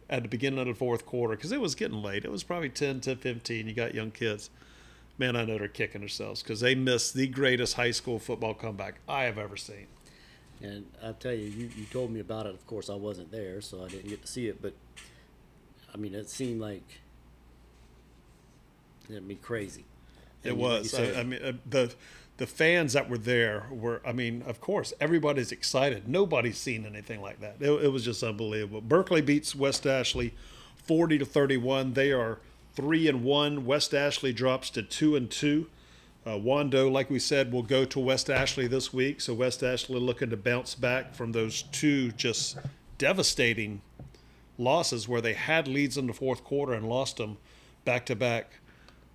at 0.09 0.23
the 0.23 0.29
beginning 0.29 0.61
of 0.61 0.67
the 0.67 0.75
fourth 0.75 1.07
quarter 1.07 1.37
because 1.37 1.53
it 1.53 1.61
was 1.61 1.75
getting 1.75 2.03
late. 2.03 2.25
It 2.25 2.31
was 2.31 2.43
probably 2.43 2.69
10 2.69 3.01
to 3.03 3.17
15. 3.17 3.67
You 3.67 3.75
got 3.75 3.95
young 3.95 4.11
kids. 4.11 4.51
Man, 5.19 5.37
I 5.37 5.45
know 5.45 5.59
they're 5.59 5.69
kicking 5.69 6.01
themselves 6.01 6.43
because 6.43 6.61
they 6.61 6.75
missed 6.75 7.15
the 7.15 7.27
greatest 7.27 7.75
high 7.75 7.91
school 7.91 8.19
football 8.19 8.55
comeback 8.55 9.01
I 9.09 9.25
have 9.25 9.39
ever 9.39 9.57
seen. 9.57 9.87
And 10.61 10.87
I 11.03 11.13
tell 11.13 11.33
you, 11.33 11.47
you, 11.47 11.71
you 11.77 11.85
told 11.87 12.11
me 12.11 12.21
about 12.21 12.47
it. 12.47 12.55
Of 12.55 12.67
course, 12.67 12.89
I 12.89 12.95
wasn't 12.95 13.33
there, 13.33 13.61
so 13.61 13.85
I 13.85 13.89
didn't 13.89 14.09
get 14.09 14.23
to 14.23 14.29
see 14.29 14.47
it. 14.47 14.63
But 14.63 14.75
I 15.93 15.97
mean, 15.97 16.15
it 16.15 16.31
seemed 16.31 16.61
like 16.61 17.02
it'd 19.09 19.29
be 19.29 19.35
crazy. 19.37 19.85
And 20.45 20.53
it 20.53 20.57
was. 20.57 20.95
I, 20.95 21.21
I, 21.21 21.23
mean, 21.23 21.43
uh, 21.43 21.53
the 21.69 21.95
the 22.39 22.47
fans 22.47 22.95
that 22.95 23.09
were 23.09 23.19
there 23.19 23.67
were, 23.71 24.01
I 24.05 24.13
mean, 24.13 24.43
of 24.43 24.61
course, 24.61 24.93
everybody's 25.01 25.53
excited. 25.53 26.09
Nobody's 26.09 26.59
seen 26.59 26.87
anything 26.87 27.21
like 27.21 27.41
that. 27.41 27.57
It, 27.61 27.71
it 27.71 27.89
was 27.93 28.05
just 28.05 28.23
unbelievable. 28.23 28.81
Berkeley 28.81 29.21
beats 29.21 29.55
West 29.55 29.87
Ashley 29.87 30.35
40 30.85 31.19
to 31.19 31.25
31. 31.25 31.93
They 31.93 32.11
are 32.13 32.41
three 32.75 33.07
and 33.07 33.23
one. 33.23 33.65
West 33.65 33.95
Ashley 33.95 34.33
drops 34.33 34.71
to 34.71 34.83
two 34.83 35.15
and 35.15 35.31
two. 35.31 35.69
Uh, 36.25 36.31
Wando, 36.31 36.91
like 36.91 37.11
we 37.11 37.19
said, 37.19 37.53
will 37.53 37.63
go 37.63 37.85
to 37.85 37.99
West 37.99 38.31
Ashley 38.31 38.67
this 38.67 38.93
week. 38.93 39.21
So 39.21 39.35
West 39.35 39.63
Ashley 39.63 39.99
looking 39.99 40.31
to 40.31 40.37
bounce 40.37 40.75
back 40.75 41.15
from 41.15 41.33
those 41.33 41.63
two 41.63 42.13
just 42.13 42.59
devastating 42.97 43.83
losses 44.57 45.09
where 45.09 45.21
they 45.21 45.35
had 45.35 45.67
leads 45.67 45.99
in 45.99 46.07
the 46.07 46.13
fourth 46.13 46.45
quarter 46.45 46.73
and 46.73 46.89
lost 46.89 47.17
them 47.17 47.39
back 47.85 48.07
to 48.07 48.17
back 48.17 48.53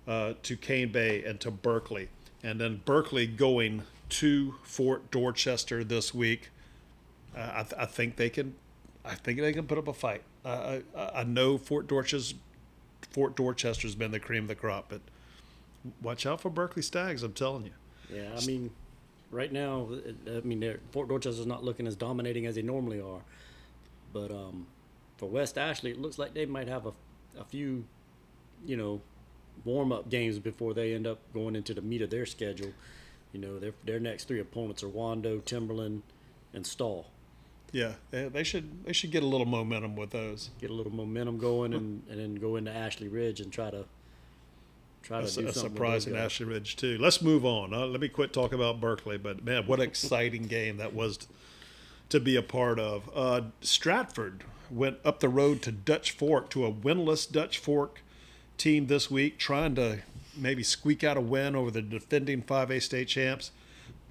uh, 0.08 0.32
to 0.42 0.56
Cane 0.56 0.90
Bay 0.90 1.22
and 1.22 1.38
to 1.40 1.50
Berkeley 1.52 2.08
and 2.42 2.60
then 2.60 2.80
Berkeley 2.84 3.26
going 3.26 3.82
to 4.08 4.54
Fort 4.62 5.10
Dorchester 5.10 5.84
this 5.84 6.14
week. 6.14 6.50
Uh, 7.36 7.50
I, 7.54 7.62
th- 7.62 7.74
I, 7.78 7.86
think 7.86 8.16
they 8.16 8.30
can. 8.30 8.54
I 9.04 9.14
think 9.14 9.40
they 9.40 9.52
can 9.52 9.66
put 9.66 9.78
up 9.78 9.88
a 9.88 9.92
fight. 9.92 10.22
Uh, 10.44 10.78
I, 10.96 11.20
I 11.20 11.24
know 11.24 11.58
Fort 11.58 11.86
Dorchester's 11.86 12.34
Fort 13.10 13.36
Dorchester's 13.36 13.94
been 13.94 14.10
the 14.10 14.20
cream 14.20 14.44
of 14.44 14.48
the 14.48 14.54
crop, 14.54 14.86
but 14.88 15.00
watch 16.02 16.26
out 16.26 16.40
for 16.40 16.50
Berkeley 16.50 16.82
Stags. 16.82 17.22
I'm 17.22 17.32
telling 17.32 17.64
you. 17.66 17.72
Yeah, 18.10 18.30
I 18.36 18.44
mean, 18.46 18.70
right 19.30 19.52
now, 19.52 19.88
I 20.26 20.40
mean, 20.40 20.78
Fort 20.92 21.08
Dorchester's 21.08 21.46
not 21.46 21.62
looking 21.62 21.86
as 21.86 21.96
dominating 21.96 22.46
as 22.46 22.54
they 22.54 22.62
normally 22.62 23.00
are, 23.00 23.20
but 24.12 24.30
um, 24.30 24.66
for 25.18 25.28
West 25.28 25.58
Ashley, 25.58 25.90
it 25.90 26.00
looks 26.00 26.18
like 26.18 26.34
they 26.34 26.46
might 26.46 26.68
have 26.68 26.86
a, 26.86 26.92
a 27.38 27.44
few 27.44 27.84
you 28.66 28.76
know, 28.76 29.00
warm 29.64 29.92
up 29.92 30.08
games 30.08 30.38
before 30.38 30.74
they 30.74 30.94
end 30.94 31.06
up 31.06 31.18
going 31.32 31.56
into 31.56 31.74
the 31.74 31.82
meat 31.82 32.02
of 32.02 32.10
their 32.10 32.26
schedule. 32.26 32.72
You 33.32 33.40
know, 33.40 33.58
their 33.58 33.72
their 33.84 34.00
next 34.00 34.24
three 34.24 34.40
opponents 34.40 34.82
are 34.82 34.88
Wando, 34.88 35.44
Timberland, 35.44 36.02
and 36.54 36.66
Stall. 36.66 37.06
Yeah, 37.72 37.94
they 38.10 38.28
they 38.28 38.44
should 38.44 38.84
they 38.84 38.92
should 38.92 39.10
get 39.10 39.22
a 39.22 39.26
little 39.26 39.46
momentum 39.46 39.96
with 39.96 40.10
those. 40.10 40.50
Get 40.60 40.70
a 40.70 40.74
little 40.74 40.92
momentum 40.92 41.38
going, 41.38 41.74
and, 41.74 42.02
and 42.08 42.18
then 42.18 42.34
go 42.36 42.56
into 42.56 42.70
Ashley 42.70 43.08
Ridge 43.08 43.40
and 43.40 43.52
try 43.52 43.70
to 43.70 43.84
try 45.02 45.20
to 45.20 45.26
do 45.26 45.46
a 45.46 45.52
something. 45.52 45.52
surprise 45.52 46.06
in. 46.06 46.16
Ashley 46.16 46.46
Ridge 46.46 46.76
too. 46.76 46.96
Let's 46.98 47.20
move 47.20 47.44
on. 47.44 47.74
Uh, 47.74 47.86
let 47.86 48.00
me 48.00 48.08
quit 48.08 48.32
talking 48.32 48.58
about 48.58 48.80
Berkeley, 48.80 49.18
but 49.18 49.44
man, 49.44 49.66
what 49.66 49.80
an 49.80 49.86
exciting 49.86 50.44
game 50.44 50.78
that 50.78 50.94
was 50.94 51.28
to 52.08 52.20
be 52.20 52.36
a 52.36 52.42
part 52.42 52.78
of. 52.78 53.10
Uh, 53.14 53.42
Stratford 53.60 54.44
went 54.70 54.98
up 55.04 55.20
the 55.20 55.28
road 55.28 55.62
to 55.62 55.72
Dutch 55.72 56.12
Fork 56.12 56.50
to 56.50 56.64
a 56.64 56.72
winless 56.72 57.30
Dutch 57.30 57.58
Fork 57.58 58.02
team 58.58 58.86
this 58.86 59.10
week, 59.10 59.38
trying 59.38 59.74
to 59.76 60.00
maybe 60.36 60.62
squeak 60.62 61.04
out 61.04 61.16
a 61.16 61.20
win 61.20 61.56
over 61.56 61.70
the 61.70 61.82
defending 61.82 62.42
5A 62.42 62.82
state 62.82 63.08
champs. 63.08 63.50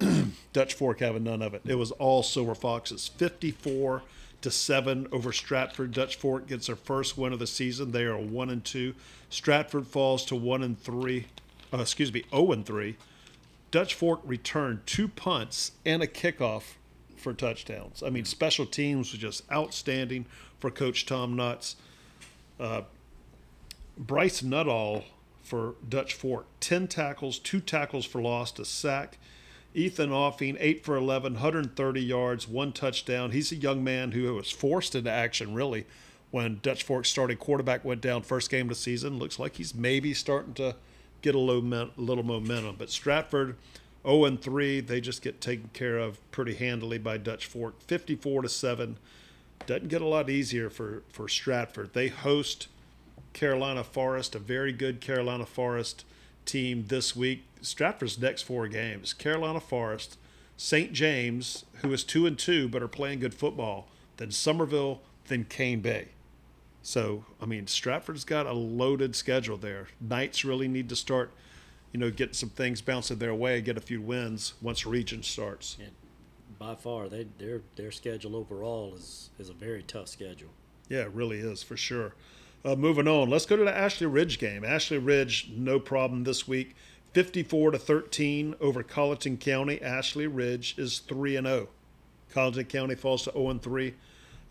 Dutch 0.52 0.74
Fork 0.74 1.00
having 1.00 1.24
none 1.24 1.42
of 1.42 1.54
it. 1.54 1.62
It 1.66 1.76
was 1.76 1.90
all 1.92 2.22
Silver 2.22 2.54
Foxes, 2.54 3.08
54 3.08 4.02
to 4.40 4.50
seven 4.50 5.08
over 5.10 5.32
Stratford. 5.32 5.92
Dutch 5.92 6.16
Fork 6.16 6.46
gets 6.46 6.66
their 6.66 6.76
first 6.76 7.18
win 7.18 7.32
of 7.32 7.38
the 7.38 7.46
season. 7.46 7.92
They 7.92 8.04
are 8.04 8.18
one 8.18 8.50
and 8.50 8.64
two. 8.64 8.94
Stratford 9.30 9.86
falls 9.86 10.24
to 10.26 10.36
one 10.36 10.62
and 10.62 10.78
three. 10.78 11.26
Uh, 11.72 11.78
excuse 11.78 12.12
me, 12.12 12.24
zero 12.30 12.52
and 12.52 12.64
three. 12.64 12.96
Dutch 13.70 13.94
Fork 13.94 14.20
returned 14.24 14.86
two 14.86 15.08
punts 15.08 15.72
and 15.84 16.02
a 16.02 16.06
kickoff 16.06 16.74
for 17.16 17.34
touchdowns. 17.34 18.02
I 18.02 18.10
mean, 18.10 18.24
special 18.24 18.64
teams 18.64 19.12
was 19.12 19.20
just 19.20 19.50
outstanding 19.52 20.24
for 20.58 20.70
Coach 20.70 21.04
Tom 21.04 21.36
Nuts. 21.36 21.76
Uh, 22.58 22.82
Bryce 23.98 24.42
Nuttall 24.42 25.04
for 25.42 25.74
Dutch 25.86 26.14
Fork, 26.14 26.46
10 26.60 26.88
tackles, 26.88 27.38
two 27.38 27.60
tackles 27.60 28.04
for 28.06 28.22
loss, 28.22 28.56
a 28.58 28.64
sack. 28.64 29.18
Ethan 29.74 30.10
Offing, 30.10 30.56
8 30.58 30.84
for 30.84 30.96
11, 30.96 31.34
130 31.34 32.00
yards, 32.00 32.48
one 32.48 32.72
touchdown. 32.72 33.32
He's 33.32 33.52
a 33.52 33.56
young 33.56 33.84
man 33.84 34.12
who 34.12 34.34
was 34.34 34.50
forced 34.50 34.94
into 34.94 35.10
action, 35.10 35.52
really, 35.52 35.86
when 36.30 36.60
Dutch 36.62 36.82
Fork 36.82 37.04
started. 37.04 37.38
Quarterback 37.38 37.84
went 37.84 38.00
down 38.00 38.22
first 38.22 38.50
game 38.50 38.66
of 38.66 38.70
the 38.70 38.74
season. 38.76 39.18
Looks 39.18 39.38
like 39.38 39.56
he's 39.56 39.74
maybe 39.74 40.14
starting 40.14 40.54
to 40.54 40.76
get 41.22 41.34
a 41.34 41.38
little, 41.38 41.90
little 41.96 42.24
momentum. 42.24 42.76
But 42.78 42.90
Stratford, 42.90 43.56
0 44.06 44.24
and 44.24 44.40
3, 44.40 44.80
they 44.80 45.00
just 45.00 45.22
get 45.22 45.40
taken 45.40 45.70
care 45.72 45.98
of 45.98 46.18
pretty 46.30 46.54
handily 46.54 46.98
by 46.98 47.18
Dutch 47.18 47.46
Fork, 47.46 47.80
54 47.82 48.42
to 48.42 48.48
7. 48.48 48.96
Doesn't 49.66 49.88
get 49.88 50.00
a 50.00 50.06
lot 50.06 50.30
easier 50.30 50.70
for, 50.70 51.02
for 51.10 51.28
Stratford. 51.28 51.92
They 51.92 52.08
host 52.08 52.68
Carolina 53.38 53.84
Forest, 53.84 54.34
a 54.34 54.40
very 54.40 54.72
good 54.72 55.00
Carolina 55.00 55.46
Forest 55.46 56.04
team 56.44 56.86
this 56.88 57.14
week. 57.14 57.44
Stratford's 57.62 58.18
next 58.18 58.42
four 58.42 58.66
games: 58.66 59.12
Carolina 59.12 59.60
Forest, 59.60 60.18
St. 60.56 60.92
James, 60.92 61.64
who 61.82 61.92
is 61.92 62.02
two 62.02 62.26
and 62.26 62.36
two 62.36 62.68
but 62.68 62.82
are 62.82 62.88
playing 62.88 63.20
good 63.20 63.34
football, 63.34 63.86
then 64.16 64.32
Summerville, 64.32 65.02
then 65.28 65.44
Cane 65.44 65.80
Bay. 65.80 66.08
So 66.82 67.26
I 67.40 67.46
mean, 67.46 67.68
Stratford's 67.68 68.24
got 68.24 68.46
a 68.46 68.52
loaded 68.52 69.14
schedule 69.14 69.56
there. 69.56 69.86
Knights 70.00 70.44
really 70.44 70.66
need 70.66 70.88
to 70.88 70.96
start, 70.96 71.30
you 71.92 72.00
know, 72.00 72.10
getting 72.10 72.34
some 72.34 72.50
things 72.50 72.80
bouncing 72.80 73.18
their 73.18 73.36
way, 73.36 73.60
get 73.60 73.76
a 73.76 73.80
few 73.80 74.02
wins 74.02 74.54
once 74.60 74.84
region 74.84 75.22
starts. 75.22 75.76
And 75.78 75.92
by 76.58 76.74
far, 76.74 77.08
they 77.08 77.28
their 77.38 77.60
their 77.76 77.92
schedule 77.92 78.34
overall 78.34 78.94
is 78.96 79.30
is 79.38 79.48
a 79.48 79.54
very 79.54 79.84
tough 79.84 80.08
schedule. 80.08 80.50
Yeah, 80.88 81.02
it 81.02 81.12
really 81.12 81.38
is 81.38 81.62
for 81.62 81.76
sure. 81.76 82.14
Uh, 82.64 82.74
moving 82.74 83.08
on, 83.08 83.30
let's 83.30 83.46
go 83.46 83.56
to 83.56 83.64
the 83.64 83.76
Ashley 83.76 84.06
Ridge 84.06 84.38
game. 84.38 84.64
Ashley 84.64 84.98
Ridge, 84.98 85.50
no 85.54 85.78
problem 85.78 86.24
this 86.24 86.48
week, 86.48 86.74
fifty-four 87.12 87.70
to 87.70 87.78
thirteen 87.78 88.54
over 88.60 88.82
Colleton 88.82 89.36
County. 89.36 89.80
Ashley 89.80 90.26
Ridge 90.26 90.74
is 90.76 90.98
three 90.98 91.36
and 91.36 91.46
zero. 91.46 91.68
Colleton 92.32 92.64
County 92.64 92.94
falls 92.94 93.24
to 93.24 93.32
zero 93.32 93.50
and 93.50 93.62
three. 93.62 93.94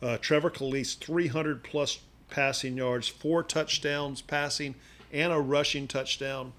Uh, 0.01 0.17
Trevor 0.17 0.49
Calise, 0.49 0.97
three 0.97 1.27
hundred 1.27 1.63
plus 1.63 1.99
passing 2.29 2.77
yards, 2.77 3.07
four 3.07 3.43
touchdowns 3.43 4.21
passing, 4.21 4.75
and 5.11 5.33
a 5.33 5.39
rushing 5.39 5.87
touchdown. 5.87 6.53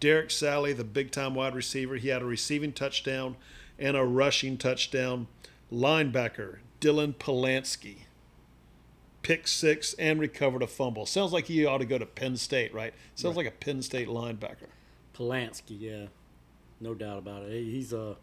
Derek 0.00 0.30
Sally, 0.30 0.72
the 0.72 0.84
big-time 0.84 1.34
wide 1.34 1.54
receiver, 1.54 1.96
he 1.96 2.08
had 2.08 2.22
a 2.22 2.26
receiving 2.26 2.72
touchdown 2.72 3.36
and 3.78 3.96
a 3.96 4.04
rushing 4.04 4.56
touchdown. 4.58 5.26
Linebacker 5.72 6.58
Dylan 6.80 7.14
Polanski, 7.14 7.98
pick 9.24 9.48
six 9.48 9.94
and 9.94 10.20
recovered 10.20 10.62
a 10.62 10.66
fumble. 10.68 11.06
Sounds 11.06 11.32
like 11.32 11.46
he 11.46 11.66
ought 11.66 11.78
to 11.78 11.84
go 11.84 11.98
to 11.98 12.06
Penn 12.06 12.36
State, 12.36 12.72
right? 12.72 12.94
Sounds 13.16 13.36
like 13.36 13.46
a 13.46 13.50
Penn 13.50 13.82
State 13.82 14.06
linebacker. 14.06 14.68
Polanski, 15.16 15.80
yeah, 15.80 16.06
no 16.80 16.94
doubt 16.94 17.18
about 17.18 17.42
it. 17.42 17.64
He's 17.64 17.92
a 17.92 18.16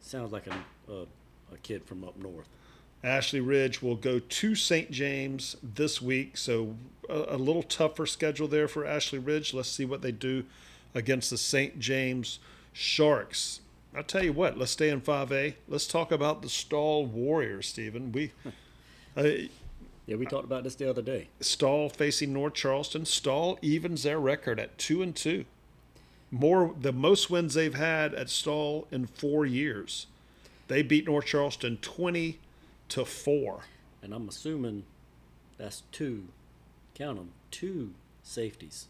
sounds 0.00 0.32
like 0.32 0.46
a, 0.46 0.92
a 0.92 1.02
a 1.52 1.58
kid 1.62 1.84
from 1.84 2.04
up 2.04 2.16
north. 2.16 2.48
Ashley 3.02 3.40
Ridge 3.40 3.82
will 3.82 3.96
go 3.96 4.18
to 4.18 4.54
St. 4.54 4.90
James 4.90 5.56
this 5.62 6.02
week, 6.02 6.36
so 6.36 6.76
a, 7.08 7.24
a 7.30 7.36
little 7.36 7.62
tougher 7.62 8.06
schedule 8.06 8.46
there 8.46 8.68
for 8.68 8.84
Ashley 8.84 9.18
Ridge. 9.18 9.54
Let's 9.54 9.70
see 9.70 9.84
what 9.84 10.02
they 10.02 10.12
do 10.12 10.44
against 10.94 11.30
the 11.30 11.38
St. 11.38 11.78
James 11.78 12.38
Sharks. 12.72 13.60
I'll 13.96 14.04
tell 14.04 14.22
you 14.22 14.32
what, 14.32 14.56
let's 14.56 14.70
stay 14.70 14.90
in 14.90 15.00
5A. 15.00 15.54
Let's 15.66 15.86
talk 15.86 16.12
about 16.12 16.42
the 16.42 16.48
Stall 16.48 17.06
Warriors, 17.06 17.66
Stephen. 17.66 18.12
We 18.12 18.32
uh, 19.16 19.28
Yeah, 20.06 20.16
we 20.16 20.26
talked 20.26 20.44
about 20.44 20.64
this 20.64 20.74
the 20.74 20.88
other 20.88 21.02
day. 21.02 21.28
Stall 21.40 21.88
facing 21.88 22.32
North 22.32 22.54
Charleston. 22.54 23.04
Stall 23.04 23.58
evens 23.62 24.02
their 24.02 24.18
record 24.18 24.58
at 24.58 24.76
two 24.78 25.02
and 25.02 25.14
two. 25.14 25.44
More 26.30 26.74
the 26.80 26.92
most 26.92 27.28
wins 27.30 27.54
they've 27.54 27.74
had 27.74 28.14
at 28.14 28.30
Stall 28.30 28.86
in 28.90 29.06
four 29.06 29.44
years. 29.44 30.06
They 30.68 30.82
beat 30.82 31.06
North 31.06 31.26
Charleston 31.26 31.78
twenty 31.78 32.38
to 32.90 33.04
four. 33.04 33.62
And 34.02 34.14
I'm 34.14 34.28
assuming 34.28 34.84
that's 35.58 35.82
two, 35.92 36.28
count 36.94 37.18
them, 37.18 37.30
two 37.50 37.92
safeties. 38.22 38.86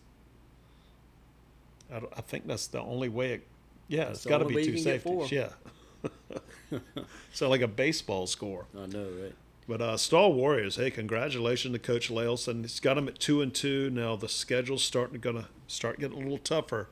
I, 1.93 2.00
I 2.17 2.21
think 2.21 2.47
that's 2.47 2.67
the 2.67 2.81
only 2.81 3.09
way 3.09 3.33
it. 3.33 3.47
Yeah, 3.89 4.05
That's 4.05 4.21
it's 4.21 4.27
got 4.27 4.39
to 4.39 4.45
be 4.45 4.55
two 4.55 4.61
you 4.61 4.67
can 4.67 4.75
get 4.75 5.03
safeties. 5.03 5.33
Yeah. 5.33 6.79
so 7.33 7.49
like 7.49 7.62
a 7.62 7.69
baseball 7.69 8.27
score. 8.27 8.67
I 8.77 8.87
know, 8.87 9.09
right? 9.21 9.35
But 9.71 9.81
uh, 9.81 9.97
Stall 9.99 10.33
Warriors, 10.33 10.75
hey, 10.75 10.91
congratulations 10.91 11.73
to 11.73 11.79
Coach 11.79 12.11
Lailson. 12.11 12.62
He's 12.62 12.81
got 12.81 12.95
them 12.95 13.07
at 13.07 13.21
two 13.21 13.41
and 13.41 13.55
two 13.55 13.89
now. 13.89 14.17
The 14.17 14.29
schedule's 14.29 14.83
starting 14.83 15.21
to 15.21 15.45
start 15.69 16.00
getting 16.00 16.17
a 16.17 16.21
little 16.21 16.39
tougher 16.39 16.89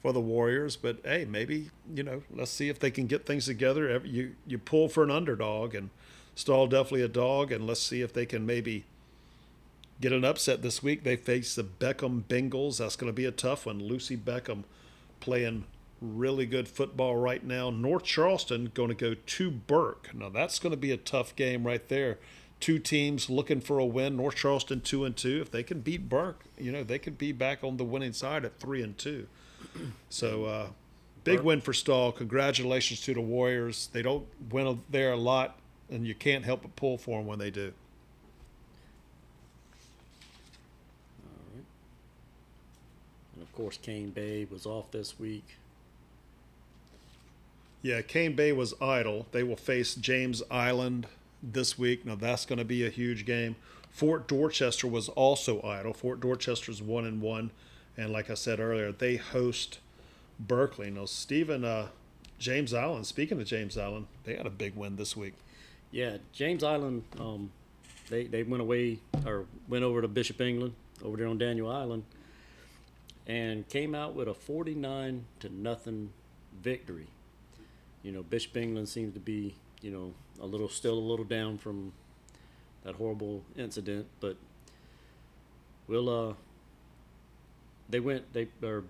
for 0.00 0.12
the 0.12 0.20
Warriors. 0.20 0.76
But 0.76 0.98
hey, 1.02 1.26
maybe 1.28 1.72
you 1.92 2.04
know, 2.04 2.22
let's 2.32 2.52
see 2.52 2.68
if 2.68 2.78
they 2.78 2.92
can 2.92 3.08
get 3.08 3.26
things 3.26 3.46
together. 3.46 4.00
You 4.04 4.36
you 4.46 4.58
pull 4.58 4.88
for 4.88 5.02
an 5.02 5.10
underdog, 5.10 5.74
and 5.74 5.90
Stall 6.36 6.68
definitely 6.68 7.02
a 7.02 7.08
dog, 7.08 7.50
and 7.50 7.66
let's 7.66 7.82
see 7.82 8.00
if 8.00 8.12
they 8.12 8.26
can 8.26 8.46
maybe 8.46 8.84
get 10.00 10.12
an 10.12 10.24
upset 10.24 10.62
this 10.62 10.84
week. 10.84 11.02
They 11.02 11.16
face 11.16 11.56
the 11.56 11.64
Beckham 11.64 12.22
Bengals. 12.22 12.78
That's 12.78 12.94
going 12.94 13.10
to 13.10 13.12
be 13.12 13.24
a 13.24 13.32
tough 13.32 13.66
one. 13.66 13.80
Lucy 13.80 14.16
Beckham 14.16 14.62
playing 15.18 15.64
really 16.00 16.46
good 16.46 16.68
football 16.68 17.16
right 17.16 17.44
now. 17.44 17.70
North 17.70 18.04
Charleston 18.04 18.70
going 18.74 18.88
to 18.88 18.94
go 18.94 19.14
to 19.14 19.50
Burke. 19.50 20.10
Now 20.14 20.28
that's 20.28 20.58
going 20.58 20.70
to 20.72 20.76
be 20.76 20.92
a 20.92 20.96
tough 20.96 21.36
game 21.36 21.64
right 21.66 21.86
there. 21.88 22.18
Two 22.58 22.78
teams 22.78 23.30
looking 23.30 23.60
for 23.60 23.78
a 23.78 23.86
win. 23.86 24.16
North 24.16 24.36
Charleston 24.36 24.80
two 24.80 25.04
and 25.04 25.16
two. 25.16 25.40
If 25.40 25.50
they 25.50 25.62
can 25.62 25.80
beat 25.80 26.08
Burke, 26.08 26.44
you 26.58 26.72
know 26.72 26.82
they 26.84 26.98
could 26.98 27.18
be 27.18 27.32
back 27.32 27.64
on 27.64 27.76
the 27.76 27.84
winning 27.84 28.12
side 28.12 28.44
at 28.44 28.58
three 28.58 28.82
and 28.82 28.96
two. 28.96 29.26
So 30.08 30.44
uh, 30.44 30.66
big 31.22 31.36
Burke- 31.36 31.44
win 31.44 31.60
for 31.60 31.72
Stall. 31.72 32.12
Congratulations 32.12 33.00
to 33.02 33.14
the 33.14 33.20
Warriors. 33.20 33.88
They 33.92 34.02
don't 34.02 34.26
win 34.50 34.80
there 34.90 35.12
a 35.12 35.16
lot, 35.16 35.58
and 35.90 36.06
you 36.06 36.14
can't 36.14 36.44
help 36.44 36.62
but 36.62 36.74
pull 36.76 36.98
for 36.98 37.18
them 37.18 37.26
when 37.26 37.38
they 37.38 37.50
do. 37.50 37.72
All 41.22 41.54
right. 41.54 41.64
And 43.34 43.42
of 43.42 43.52
course, 43.52 43.78
Cane 43.80 44.10
Bay 44.10 44.46
was 44.50 44.66
off 44.66 44.90
this 44.90 45.18
week. 45.20 45.56
Yeah, 47.82 48.02
Cane 48.02 48.36
Bay 48.36 48.52
was 48.52 48.74
idle. 48.80 49.26
They 49.32 49.42
will 49.42 49.56
face 49.56 49.94
James 49.94 50.42
Island 50.50 51.06
this 51.42 51.78
week. 51.78 52.04
Now 52.04 52.14
that's 52.14 52.44
going 52.44 52.58
to 52.58 52.64
be 52.64 52.84
a 52.84 52.90
huge 52.90 53.24
game. 53.24 53.56
Fort 53.90 54.28
Dorchester 54.28 54.86
was 54.86 55.08
also 55.08 55.62
idle. 55.62 55.94
Fort 55.94 56.20
Dorchester's 56.20 56.82
one 56.82 57.04
and 57.06 57.20
one, 57.22 57.50
and 57.96 58.12
like 58.12 58.30
I 58.30 58.34
said 58.34 58.60
earlier, 58.60 58.92
they 58.92 59.16
host 59.16 59.78
Berkeley. 60.38 60.90
Now 60.90 61.06
Stephen, 61.06 61.64
uh, 61.64 61.88
James 62.38 62.74
Island. 62.74 63.06
Speaking 63.06 63.40
of 63.40 63.46
James 63.46 63.76
Island, 63.78 64.06
they 64.24 64.36
had 64.36 64.46
a 64.46 64.50
big 64.50 64.76
win 64.76 64.96
this 64.96 65.16
week. 65.16 65.34
Yeah, 65.90 66.18
James 66.32 66.62
Island. 66.62 67.02
Um, 67.18 67.50
they 68.10 68.24
they 68.24 68.42
went 68.42 68.60
away 68.60 68.98
or 69.24 69.46
went 69.68 69.84
over 69.84 70.02
to 70.02 70.08
Bishop 70.08 70.40
England 70.40 70.74
over 71.02 71.16
there 71.16 71.26
on 71.26 71.38
Daniel 71.38 71.70
Island, 71.70 72.04
and 73.26 73.66
came 73.68 73.94
out 73.94 74.14
with 74.14 74.28
a 74.28 74.34
forty-nine 74.34 75.24
to 75.40 75.48
nothing 75.48 76.12
victory. 76.62 77.06
You 78.02 78.12
know, 78.12 78.22
Bishop 78.22 78.56
England 78.56 78.88
seems 78.88 79.14
to 79.14 79.20
be 79.20 79.54
you 79.82 79.90
know 79.90 80.12
a 80.40 80.46
little 80.46 80.68
still 80.68 80.94
a 80.94 81.00
little 81.00 81.24
down 81.24 81.58
from 81.58 81.92
that 82.84 82.94
horrible 82.94 83.42
incident, 83.56 84.06
but 84.20 84.36
we'll 85.86 86.08
uh 86.08 86.34
they 87.88 88.00
went 88.00 88.32
they 88.32 88.48
or 88.62 88.84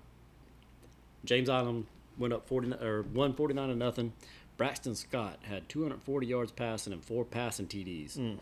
James 1.24 1.48
Island 1.48 1.86
went 2.18 2.32
up 2.32 2.46
forty 2.46 2.72
or 2.72 3.02
one 3.02 3.34
forty 3.34 3.54
nine 3.54 3.68
to 3.68 3.74
nothing. 3.74 4.12
Braxton 4.56 4.94
Scott 4.94 5.38
had 5.40 5.70
240 5.70 6.26
yards 6.26 6.52
passing 6.52 6.92
and 6.92 7.02
four 7.02 7.24
passing 7.24 7.66
TDs, 7.66 8.38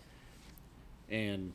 and 1.09 1.53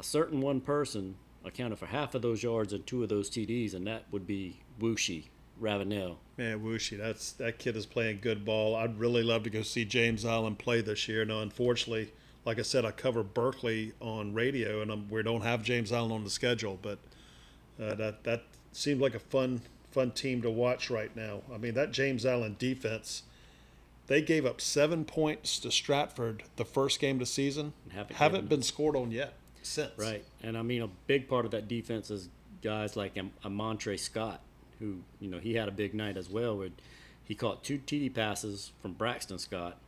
a 0.00 0.02
certain 0.02 0.40
one 0.40 0.60
person 0.60 1.14
accounted 1.44 1.78
for 1.78 1.86
half 1.86 2.16
of 2.16 2.22
those 2.22 2.42
yards 2.42 2.72
and 2.72 2.84
two 2.84 3.04
of 3.04 3.08
those 3.08 3.30
TDs, 3.30 3.72
and 3.72 3.86
that 3.86 4.02
would 4.10 4.26
be 4.26 4.58
Wushi 4.80 5.26
Ravenel. 5.60 6.18
Man, 6.36 6.60
Wushi, 6.60 6.98
that's 6.98 7.32
that 7.32 7.58
kid 7.58 7.76
is 7.76 7.86
playing 7.86 8.18
good 8.20 8.44
ball. 8.44 8.74
I'd 8.74 8.98
really 8.98 9.22
love 9.22 9.44
to 9.44 9.50
go 9.50 9.62
see 9.62 9.84
James 9.84 10.24
Island 10.24 10.58
play 10.58 10.80
this 10.80 11.08
year. 11.08 11.24
Now, 11.24 11.40
unfortunately, 11.40 12.12
like 12.44 12.58
I 12.58 12.62
said, 12.62 12.84
I 12.84 12.90
cover 12.90 13.22
Berkeley 13.22 13.92
on 14.00 14.34
radio, 14.34 14.82
and 14.82 14.90
I'm, 14.90 15.08
we 15.08 15.22
don't 15.22 15.42
have 15.42 15.62
James 15.62 15.92
Island 15.92 16.12
on 16.12 16.24
the 16.24 16.30
schedule. 16.30 16.78
But 16.80 16.98
uh, 17.80 17.94
that 17.94 18.24
that 18.24 18.42
seems 18.72 19.00
like 19.00 19.14
a 19.14 19.20
fun 19.20 19.62
fun 19.90 20.10
team 20.10 20.42
to 20.42 20.50
watch 20.50 20.90
right 20.90 21.14
now. 21.14 21.42
I 21.52 21.58
mean, 21.58 21.74
that 21.74 21.92
James 21.92 22.26
Island 22.26 22.58
defense. 22.58 23.22
They 24.06 24.20
gave 24.20 24.44
up 24.44 24.60
seven 24.60 25.06
points 25.06 25.58
to 25.60 25.70
Stratford 25.70 26.42
the 26.56 26.66
first 26.66 27.00
game 27.00 27.16
of 27.16 27.20
the 27.20 27.26
season. 27.26 27.72
Haven't 27.90 28.16
Haven't 28.16 28.48
been 28.50 28.60
scored 28.60 28.96
on 28.96 29.10
yet 29.10 29.32
since. 29.62 29.92
Right, 29.96 30.24
and 30.42 30.58
I 30.58 30.62
mean 30.62 30.82
a 30.82 30.88
big 31.06 31.26
part 31.26 31.46
of 31.46 31.52
that 31.52 31.68
defense 31.68 32.10
is 32.10 32.28
guys 32.62 32.96
like 32.96 33.16
Am- 33.16 33.32
Amontre 33.42 33.98
Scott, 33.98 34.40
who 34.78 34.98
you 35.20 35.28
know 35.28 35.38
he 35.38 35.54
had 35.54 35.68
a 35.68 35.72
big 35.72 35.94
night 35.94 36.16
as 36.16 36.28
well. 36.28 36.56
Where 36.56 36.70
he 37.24 37.34
caught 37.34 37.64
two 37.64 37.78
TD 37.78 38.14
passes 38.14 38.72
from 38.80 38.92
Braxton 38.92 39.38
Scott, 39.38 39.78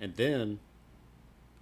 and 0.00 0.14
then 0.16 0.58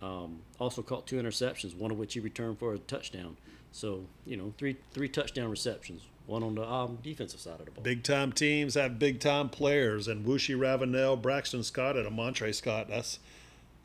um, 0.02 0.40
also 0.58 0.82
caught 0.82 1.06
two 1.06 1.16
interceptions, 1.16 1.76
one 1.76 1.90
of 1.90 1.98
which 1.98 2.14
he 2.14 2.20
returned 2.20 2.58
for 2.58 2.74
a 2.74 2.78
touchdown. 2.78 3.36
So 3.72 4.04
you 4.26 4.36
know 4.36 4.52
three 4.58 4.76
three 4.92 5.08
touchdown 5.08 5.50
receptions, 5.50 6.02
one 6.26 6.42
on 6.42 6.54
the 6.54 6.68
um, 6.68 6.98
defensive 7.02 7.40
side 7.40 7.60
of 7.60 7.66
the 7.66 7.70
ball. 7.72 7.82
Big 7.82 8.02
time 8.02 8.32
teams 8.32 8.74
have 8.74 8.98
big 8.98 9.20
time 9.20 9.48
players, 9.48 10.08
and 10.08 10.24
Wushi 10.24 10.58
Ravenel, 10.58 11.16
Braxton 11.16 11.62
Scott, 11.62 11.96
and 11.96 12.06
Amontre 12.06 12.54
Scott. 12.54 12.88
That's, 12.88 13.18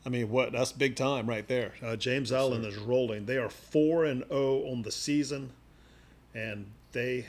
I 0.04 0.08
mean, 0.08 0.30
what? 0.30 0.52
That's 0.52 0.72
big 0.72 0.96
time 0.96 1.28
right 1.28 1.46
there. 1.48 1.72
Uh, 1.82 1.96
James 1.96 2.32
Island 2.32 2.64
is 2.64 2.76
rolling. 2.76 3.26
They 3.26 3.36
are 3.36 3.50
four 3.50 4.04
and 4.04 4.24
zero 4.28 4.62
on 4.70 4.82
the 4.82 4.92
season, 4.92 5.50
and 6.34 6.66
they 6.92 7.26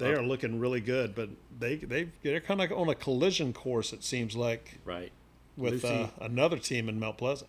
they 0.00 0.12
are 0.12 0.22
looking 0.22 0.58
really 0.58 0.80
good. 0.80 1.14
But 1.14 1.30
they 1.58 1.76
they 1.76 2.08
they're 2.22 2.40
kind 2.40 2.60
of 2.60 2.72
on 2.72 2.88
a 2.88 2.94
collision 2.94 3.52
course. 3.52 3.92
It 3.92 4.02
seems 4.02 4.36
like 4.36 4.78
Right, 4.84 5.12
with 5.56 5.84
Lucy- 5.84 5.88
uh, 5.88 6.08
another 6.20 6.58
team 6.58 6.88
in 6.88 6.98
Mount 6.98 7.18
Pleasant. 7.18 7.48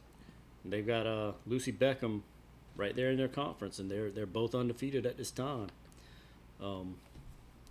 They've 0.63 0.85
got 0.85 1.07
uh, 1.07 1.31
Lucy 1.47 1.71
Beckham 1.73 2.21
right 2.75 2.95
there 2.95 3.09
in 3.09 3.17
their 3.17 3.27
conference, 3.27 3.79
and 3.79 3.89
they're 3.89 4.09
they're 4.11 4.25
both 4.25 4.53
undefeated 4.53 5.05
at 5.05 5.17
this 5.17 5.31
time. 5.31 5.67
Um, 6.61 6.97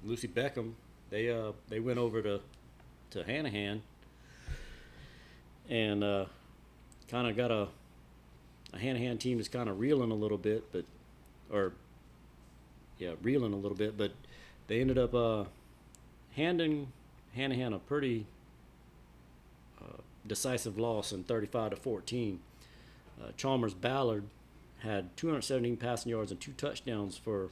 Lucy 0.04 0.26
Beckham, 0.28 0.72
they 1.10 1.30
uh 1.30 1.52
they 1.68 1.78
went 1.80 1.99
over 1.99 2.20
to 2.22 2.40
to 3.10 3.22
Hanahan 3.25 3.80
and 5.68 6.02
uh, 6.02 6.25
kind 7.08 7.28
of 7.28 7.37
got 7.37 7.50
a 7.50 7.68
a 8.72 8.76
Hanahan 8.78 9.18
team 9.18 9.38
that's 9.38 9.49
kind 9.49 9.68
of 9.68 9.80
reeling 9.80 10.10
a 10.10 10.14
little 10.14 10.38
bit, 10.38 10.70
but 10.72 10.84
or 11.52 11.72
yeah, 12.99 13.12
reeling 13.22 13.52
a 13.52 13.56
little 13.56 13.76
bit, 13.76 13.96
but 13.96 14.12
they 14.70 14.80
ended 14.80 14.98
up 14.98 15.12
uh, 15.12 15.44
handing 16.36 16.92
Hanahan 17.36 17.74
a 17.74 17.80
pretty 17.80 18.28
uh, 19.82 19.96
decisive 20.24 20.78
loss 20.78 21.10
in 21.10 21.24
35 21.24 21.70
to 21.70 21.76
14. 21.76 22.38
Uh, 23.20 23.32
Chalmers 23.36 23.74
Ballard 23.74 24.26
had 24.84 25.16
217 25.16 25.76
passing 25.76 26.10
yards 26.10 26.30
and 26.30 26.40
two 26.40 26.52
touchdowns 26.52 27.16
for 27.16 27.50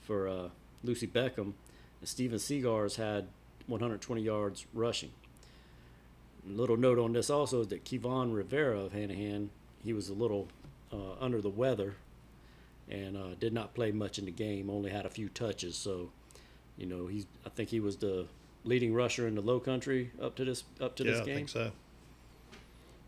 for 0.00 0.28
uh, 0.28 0.48
Lucy 0.82 1.06
Beckham, 1.06 1.52
and 2.00 2.08
Steven 2.08 2.38
Seagars 2.38 2.96
had 2.96 3.28
120 3.68 4.20
yards 4.20 4.66
rushing. 4.74 5.12
A 6.44 6.52
little 6.52 6.76
note 6.76 6.98
on 6.98 7.12
this 7.12 7.30
also 7.30 7.60
is 7.60 7.68
that 7.68 7.84
Kevon 7.84 8.34
Rivera 8.34 8.80
of 8.80 8.92
Hanahan, 8.92 9.50
he 9.84 9.92
was 9.92 10.08
a 10.08 10.14
little 10.14 10.48
uh, 10.92 11.14
under 11.20 11.40
the 11.40 11.48
weather 11.48 11.94
and 12.90 13.16
uh, 13.16 13.34
did 13.38 13.52
not 13.52 13.72
play 13.72 13.92
much 13.92 14.18
in 14.18 14.24
the 14.24 14.32
game. 14.32 14.68
Only 14.68 14.90
had 14.90 15.06
a 15.06 15.10
few 15.10 15.28
touches, 15.28 15.76
so 15.76 16.10
you 16.76 16.86
know 16.86 17.06
he's. 17.06 17.26
I 17.44 17.48
think 17.48 17.68
he 17.68 17.80
was 17.80 17.96
the 17.96 18.26
leading 18.64 18.94
rusher 18.94 19.26
in 19.26 19.34
the 19.34 19.40
Low 19.42 19.60
Country 19.60 20.10
up 20.20 20.36
to 20.36 20.44
this 20.44 20.64
up 20.80 20.96
to 20.96 21.04
yeah, 21.04 21.10
this 21.10 21.20
I 21.20 21.24
game. 21.24 21.34
think 21.36 21.48
so. 21.48 21.72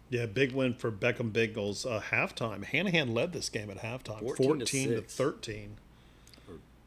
Yeah, 0.08 0.26
big 0.26 0.52
win 0.52 0.74
for 0.74 0.92
Beckham 0.92 1.32
Bengals. 1.32 1.84
Uh, 1.84 2.00
halftime, 2.00 2.64
Hanahan 2.64 3.12
led 3.12 3.32
this 3.32 3.48
game 3.48 3.70
at 3.70 3.78
halftime, 3.78 4.20
14 4.20 4.36
to 4.36 4.44
fourteen 4.44 4.88
to 4.90 5.00
thirteen. 5.02 5.76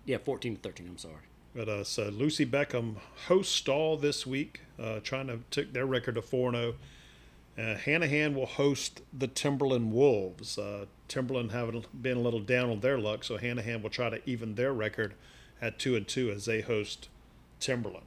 Yeah, 0.09 0.17
14 0.17 0.55
to 0.55 0.61
13. 0.61 0.87
I'm 0.87 0.97
sorry. 0.97 1.13
But 1.53 1.69
uh, 1.69 1.83
so 1.83 2.09
Lucy 2.09 2.43
Beckham 2.43 2.95
hosts 3.27 3.53
Stall 3.53 3.95
this 3.95 4.25
week, 4.25 4.61
uh, 4.79 5.01
trying 5.01 5.27
to 5.27 5.41
take 5.51 5.73
their 5.73 5.85
record 5.85 6.15
to 6.15 6.23
4 6.23 6.51
0. 6.51 6.73
Uh, 7.55 7.61
Hanahan 7.75 8.33
will 8.33 8.47
host 8.47 9.01
the 9.15 9.27
Timberland 9.27 9.91
Wolves. 9.91 10.57
Uh, 10.57 10.85
Timberland 11.07 11.51
have 11.51 11.85
been 12.01 12.17
a 12.17 12.21
little 12.21 12.39
down 12.39 12.71
on 12.71 12.79
their 12.79 12.97
luck, 12.97 13.23
so 13.23 13.37
Hanahan 13.37 13.83
will 13.83 13.91
try 13.91 14.09
to 14.09 14.19
even 14.27 14.55
their 14.55 14.73
record 14.73 15.13
at 15.61 15.79
2 15.79 15.95
and 15.95 16.07
2 16.07 16.31
as 16.31 16.45
they 16.45 16.61
host 16.61 17.09
Timberland. 17.59 18.05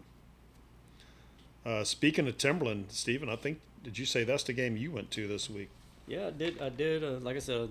Uh, 1.64 1.84
speaking 1.84 2.26
of 2.26 2.38
Timberland, 2.38 2.86
Stephen, 2.88 3.28
I 3.28 3.36
think, 3.36 3.60
did 3.82 3.98
you 3.98 4.06
say 4.06 4.24
that's 4.24 4.42
the 4.42 4.52
game 4.52 4.76
you 4.76 4.90
went 4.90 5.10
to 5.12 5.28
this 5.28 5.48
week? 5.48 5.68
Yeah, 6.06 6.28
I 6.28 6.30
did. 6.30 6.60
I 6.60 6.68
did. 6.70 7.04
Uh, 7.04 7.18
like 7.20 7.36
I 7.36 7.40
said, 7.40 7.70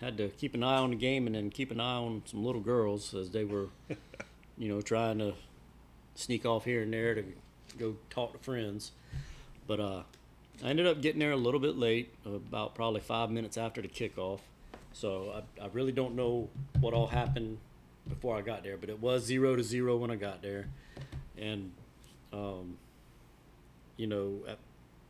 I 0.00 0.06
had 0.06 0.16
to 0.18 0.28
keep 0.28 0.54
an 0.54 0.62
eye 0.62 0.78
on 0.78 0.90
the 0.90 0.96
game 0.96 1.26
and 1.26 1.34
then 1.34 1.50
keep 1.50 1.70
an 1.70 1.80
eye 1.80 1.96
on 1.96 2.22
some 2.26 2.44
little 2.44 2.60
girls 2.60 3.14
as 3.14 3.30
they 3.30 3.44
were, 3.44 3.68
you 4.58 4.68
know, 4.68 4.80
trying 4.82 5.18
to 5.18 5.34
sneak 6.14 6.44
off 6.44 6.64
here 6.64 6.82
and 6.82 6.92
there 6.92 7.14
to 7.14 7.24
go 7.78 7.96
talk 8.10 8.32
to 8.32 8.38
friends. 8.38 8.92
But 9.66 9.80
uh, 9.80 10.02
I 10.62 10.68
ended 10.68 10.86
up 10.86 11.00
getting 11.00 11.20
there 11.20 11.32
a 11.32 11.36
little 11.36 11.60
bit 11.60 11.76
late, 11.76 12.12
about 12.26 12.74
probably 12.74 13.00
five 13.00 13.30
minutes 13.30 13.56
after 13.56 13.80
the 13.80 13.88
kickoff. 13.88 14.40
So 14.92 15.42
I, 15.58 15.64
I 15.64 15.68
really 15.72 15.92
don't 15.92 16.14
know 16.14 16.48
what 16.80 16.92
all 16.92 17.06
happened 17.06 17.58
before 18.08 18.36
I 18.36 18.42
got 18.42 18.62
there, 18.62 18.76
but 18.76 18.88
it 18.88 19.00
was 19.00 19.24
zero 19.24 19.56
to 19.56 19.62
zero 19.62 19.96
when 19.96 20.10
I 20.10 20.16
got 20.16 20.42
there, 20.42 20.66
and 21.38 21.72
um, 22.32 22.76
you 23.96 24.06
know, 24.06 24.38
at, 24.48 24.58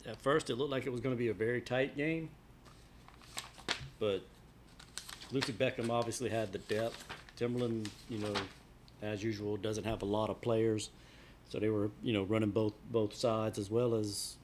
at 0.06 0.20
first 0.20 0.50
it 0.50 0.56
looked 0.56 0.70
like 0.70 0.86
it 0.86 0.90
was 0.90 1.00
going 1.00 1.14
to 1.14 1.18
be 1.18 1.28
a 1.28 1.34
very 1.34 1.60
tight 1.60 1.96
game, 1.96 2.28
but 3.98 4.22
Lucy 5.32 5.52
Beckham 5.52 5.90
obviously 5.90 6.28
had 6.28 6.52
the 6.52 6.58
depth. 6.58 7.04
Timberland, 7.36 7.88
you 8.08 8.18
know, 8.18 8.34
as 9.02 9.22
usual, 9.22 9.56
doesn't 9.56 9.84
have 9.84 10.02
a 10.02 10.06
lot 10.06 10.28
of 10.28 10.40
players, 10.40 10.90
so 11.48 11.58
they 11.58 11.68
were, 11.68 11.90
you 12.02 12.12
know, 12.12 12.24
running 12.24 12.50
both 12.50 12.74
both 12.90 13.14
sides 13.14 13.58
as 13.58 13.70
well 13.70 13.94
as 13.94 14.36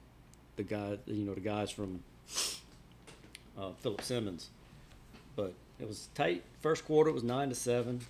the 0.55 0.63
guy, 0.63 0.97
you 1.05 1.25
know, 1.25 1.33
the 1.33 1.41
guys 1.41 1.69
from 1.69 2.01
uh, 3.57 3.71
Philip 3.79 4.01
Simmons. 4.01 4.49
But 5.35 5.53
it 5.79 5.87
was 5.87 6.09
tight. 6.15 6.43
First 6.61 6.85
quarter 6.85 7.09
it 7.09 7.13
was 7.13 7.23
nine 7.23 7.49
to 7.49 7.55
seven, 7.55 8.01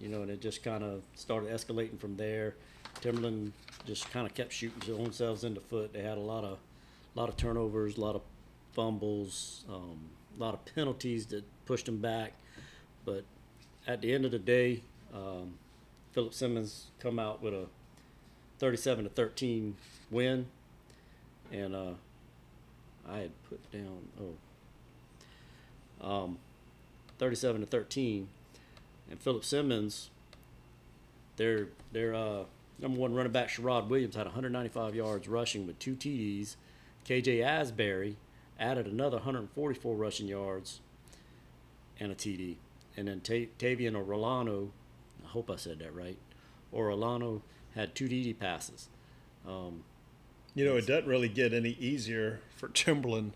you 0.00 0.08
know, 0.08 0.22
and 0.22 0.30
it 0.30 0.40
just 0.40 0.62
kind 0.62 0.82
of 0.82 1.02
started 1.14 1.50
escalating 1.50 1.98
from 1.98 2.16
there. 2.16 2.54
Timberland 3.00 3.52
just 3.86 4.10
kind 4.10 4.26
of 4.26 4.34
kept 4.34 4.52
shooting 4.52 4.96
themselves 4.96 5.44
in 5.44 5.54
the 5.54 5.60
foot. 5.60 5.92
They 5.92 6.02
had 6.02 6.18
a 6.18 6.22
lot 6.22 6.44
of, 6.44 6.58
lot 7.14 7.28
of 7.28 7.36
turnovers, 7.36 7.96
a 7.96 8.00
lot 8.00 8.14
of 8.14 8.22
fumbles, 8.72 9.64
um, 9.68 9.98
a 10.36 10.40
lot 10.40 10.54
of 10.54 10.64
penalties 10.74 11.26
that 11.26 11.44
pushed 11.66 11.86
them 11.86 11.98
back. 11.98 12.32
But 13.04 13.24
at 13.86 14.00
the 14.00 14.12
end 14.12 14.24
of 14.24 14.30
the 14.30 14.38
day, 14.38 14.82
um, 15.14 15.54
Philip 16.12 16.34
Simmons 16.34 16.86
come 16.98 17.18
out 17.18 17.42
with 17.42 17.54
a 17.54 17.66
37 18.58 19.04
to 19.04 19.10
13 19.10 19.76
win, 20.10 20.46
and 21.52 21.74
uh, 21.74 21.92
I 23.08 23.18
had 23.18 23.30
put 23.48 23.70
down 23.70 24.08
oh, 26.02 26.24
um, 26.24 26.38
37 27.18 27.62
to 27.62 27.66
13, 27.66 28.28
and 29.10 29.20
Philip 29.20 29.44
Simmons, 29.44 30.10
their 31.36 31.68
their 31.92 32.14
uh, 32.14 32.44
number 32.78 32.98
one 32.98 33.14
running 33.14 33.32
back 33.32 33.48
Sherrod 33.48 33.88
Williams 33.88 34.14
had 34.16 34.26
195 34.26 34.94
yards 34.94 35.28
rushing 35.28 35.66
with 35.66 35.78
two 35.78 35.94
TDs. 35.94 36.56
KJ 37.06 37.42
Asbury 37.42 38.16
added 38.58 38.86
another 38.86 39.16
144 39.16 39.94
rushing 39.96 40.28
yards 40.28 40.80
and 41.98 42.12
a 42.12 42.14
TD. 42.14 42.56
And 42.96 43.08
then 43.08 43.20
Ta- 43.20 43.48
Tavian 43.58 43.92
Orlano, 43.94 44.68
I 45.24 45.28
hope 45.28 45.50
I 45.50 45.56
said 45.56 45.78
that 45.78 45.94
right, 45.94 46.18
Orlano 46.74 47.40
had 47.74 47.94
two 47.94 48.06
TD 48.08 48.38
passes. 48.38 48.88
Um, 49.46 49.84
You 50.54 50.64
know, 50.64 50.76
it 50.76 50.86
doesn't 50.86 51.06
really 51.06 51.28
get 51.28 51.52
any 51.52 51.70
easier 51.80 52.40
for 52.56 52.68
Timberland 52.68 53.32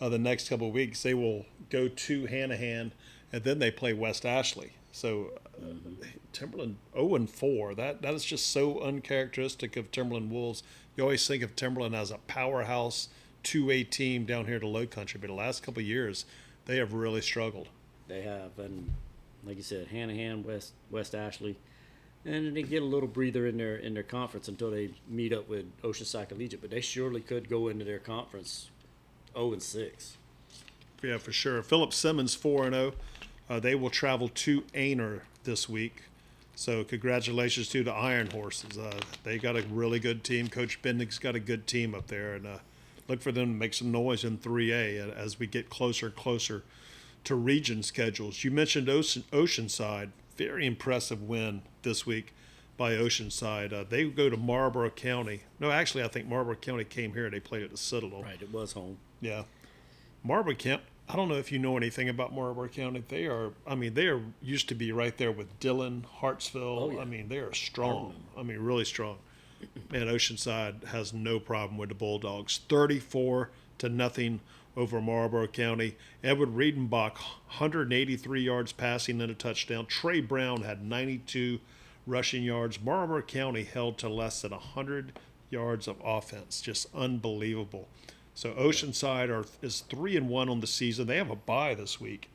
uh, 0.00 0.08
the 0.08 0.18
next 0.18 0.48
couple 0.48 0.68
of 0.68 0.74
weeks. 0.74 1.02
They 1.02 1.14
will 1.14 1.46
go 1.68 1.88
to 1.88 2.26
Hanahan, 2.26 2.92
and 3.32 3.44
then 3.44 3.58
they 3.58 3.70
play 3.70 3.92
West 3.92 4.24
Ashley. 4.24 4.72
So 4.92 5.30
uh, 5.60 5.66
Timberland 6.32 6.76
0 6.94 7.14
and 7.14 7.30
4. 7.30 7.74
That 7.74 8.02
that 8.02 8.14
is 8.14 8.24
just 8.24 8.50
so 8.50 8.80
uncharacteristic 8.80 9.76
of 9.76 9.90
Timberland 9.90 10.30
Wolves. 10.30 10.62
You 10.96 11.04
always 11.04 11.26
think 11.26 11.42
of 11.42 11.54
Timberland 11.56 11.94
as 11.94 12.10
a 12.10 12.18
powerhouse 12.26 13.08
2A 13.44 13.88
team 13.90 14.24
down 14.26 14.46
here 14.46 14.58
to 14.58 14.66
Low 14.66 14.86
Country, 14.86 15.18
but 15.20 15.28
the 15.28 15.34
last 15.34 15.62
couple 15.62 15.80
of 15.80 15.86
years 15.86 16.24
they 16.66 16.76
have 16.76 16.92
really 16.92 17.20
struggled. 17.22 17.68
they 18.08 18.22
have, 18.22 18.58
and 18.58 18.92
like 19.44 19.56
you 19.56 19.62
said, 19.62 19.88
Hanahan, 19.88 20.44
West 20.44 20.72
West 20.90 21.14
Ashley, 21.14 21.56
and 22.24 22.54
they 22.56 22.62
get 22.62 22.82
a 22.82 22.84
little 22.86 23.08
breather 23.08 23.46
in 23.46 23.56
their 23.56 23.76
in 23.76 23.94
their 23.94 24.02
conference 24.02 24.48
until 24.48 24.70
they 24.70 24.90
meet 25.08 25.32
up 25.32 25.48
with 25.48 25.66
Oceanside 25.82 26.28
Collegiate. 26.28 26.60
But 26.60 26.70
they 26.70 26.80
surely 26.80 27.20
could 27.20 27.48
go 27.48 27.68
into 27.68 27.84
their 27.84 27.98
conference 28.00 28.70
0 29.34 29.52
and 29.54 29.62
6. 29.62 30.16
Yeah, 31.02 31.16
for 31.16 31.32
sure. 31.32 31.62
Philip 31.62 31.94
Simmons 31.94 32.34
four 32.34 32.64
and 32.66 32.74
zero. 32.74 32.92
Uh, 33.50 33.58
they 33.58 33.74
will 33.74 33.90
travel 33.90 34.28
to 34.28 34.62
Aner 34.74 35.24
this 35.42 35.68
week. 35.68 36.04
So 36.54 36.84
congratulations 36.84 37.68
to 37.70 37.82
the 37.82 37.92
Iron 37.92 38.30
Horses. 38.30 38.78
Uh, 38.78 39.00
they 39.24 39.38
got 39.38 39.56
a 39.56 39.62
really 39.62 39.98
good 39.98 40.22
team. 40.22 40.46
Coach 40.46 40.80
Bendick's 40.80 41.18
got 41.18 41.34
a 41.34 41.40
good 41.40 41.66
team 41.66 41.92
up 41.92 42.06
there, 42.06 42.34
and 42.34 42.46
uh, 42.46 42.58
look 43.08 43.20
for 43.20 43.32
them 43.32 43.48
to 43.48 43.58
make 43.58 43.74
some 43.74 43.90
noise 43.90 44.22
in 44.22 44.38
3A 44.38 45.16
as 45.16 45.40
we 45.40 45.48
get 45.48 45.68
closer 45.68 46.06
and 46.06 46.14
closer 46.14 46.62
to 47.24 47.34
region 47.34 47.82
schedules. 47.82 48.44
You 48.44 48.52
mentioned 48.52 48.88
Ocean, 48.88 49.24
Oceanside. 49.32 50.10
Very 50.36 50.64
impressive 50.64 51.22
win 51.22 51.62
this 51.82 52.06
week 52.06 52.32
by 52.76 52.92
Oceanside. 52.92 53.72
Uh, 53.72 53.84
they 53.88 54.04
go 54.04 54.30
to 54.30 54.36
Marlboro 54.36 54.90
County. 54.90 55.42
No, 55.58 55.72
actually, 55.72 56.04
I 56.04 56.08
think 56.08 56.28
Marlboro 56.28 56.54
County 56.54 56.84
came 56.84 57.14
here. 57.14 57.28
They 57.28 57.40
played 57.40 57.64
at 57.64 57.70
the 57.70 57.76
Citadel. 57.76 58.22
Right, 58.22 58.40
it 58.40 58.52
was 58.52 58.72
home. 58.72 58.98
Yeah. 59.20 59.42
Marlborough 60.22 60.54
County. 60.54 60.84
I 61.10 61.16
don't 61.16 61.28
know 61.28 61.34
if 61.34 61.50
you 61.50 61.58
know 61.58 61.76
anything 61.76 62.08
about 62.08 62.32
Marlboro 62.32 62.68
County. 62.68 63.02
They 63.08 63.26
are, 63.26 63.50
I 63.66 63.74
mean, 63.74 63.94
they 63.94 64.06
are 64.06 64.20
used 64.40 64.68
to 64.68 64.76
be 64.76 64.92
right 64.92 65.16
there 65.18 65.32
with 65.32 65.58
Dillon, 65.58 66.06
Hartsville. 66.08 66.78
Oh, 66.78 66.90
yeah. 66.92 67.00
I 67.00 67.04
mean, 67.04 67.28
they 67.28 67.38
are 67.38 67.52
strong. 67.52 68.14
I 68.38 68.44
mean, 68.44 68.58
really 68.58 68.84
strong. 68.84 69.18
Man, 69.90 70.06
Oceanside 70.06 70.84
has 70.84 71.12
no 71.12 71.40
problem 71.40 71.78
with 71.78 71.88
the 71.88 71.96
Bulldogs. 71.96 72.60
34 72.68 73.50
to 73.78 73.88
nothing 73.88 74.38
over 74.76 75.00
Marlboro 75.00 75.48
County. 75.48 75.96
Edward 76.22 76.50
Riedenbach, 76.50 77.16
183 77.58 78.40
yards 78.40 78.70
passing 78.70 79.20
and 79.20 79.32
a 79.32 79.34
touchdown. 79.34 79.86
Trey 79.86 80.20
Brown 80.20 80.62
had 80.62 80.84
92 80.84 81.58
rushing 82.06 82.44
yards. 82.44 82.80
Marlboro 82.80 83.22
County 83.22 83.64
held 83.64 83.98
to 83.98 84.08
less 84.08 84.42
than 84.42 84.52
100 84.52 85.18
yards 85.50 85.88
of 85.88 85.96
offense. 86.04 86.60
Just 86.60 86.86
unbelievable. 86.94 87.88
So 88.40 88.52
Oceanside 88.52 89.28
are 89.28 89.44
is 89.60 89.80
three 89.80 90.16
and 90.16 90.26
one 90.26 90.48
on 90.48 90.60
the 90.60 90.66
season. 90.66 91.06
They 91.06 91.18
have 91.18 91.28
a 91.28 91.36
bye 91.36 91.74
this 91.74 92.00
week, 92.00 92.30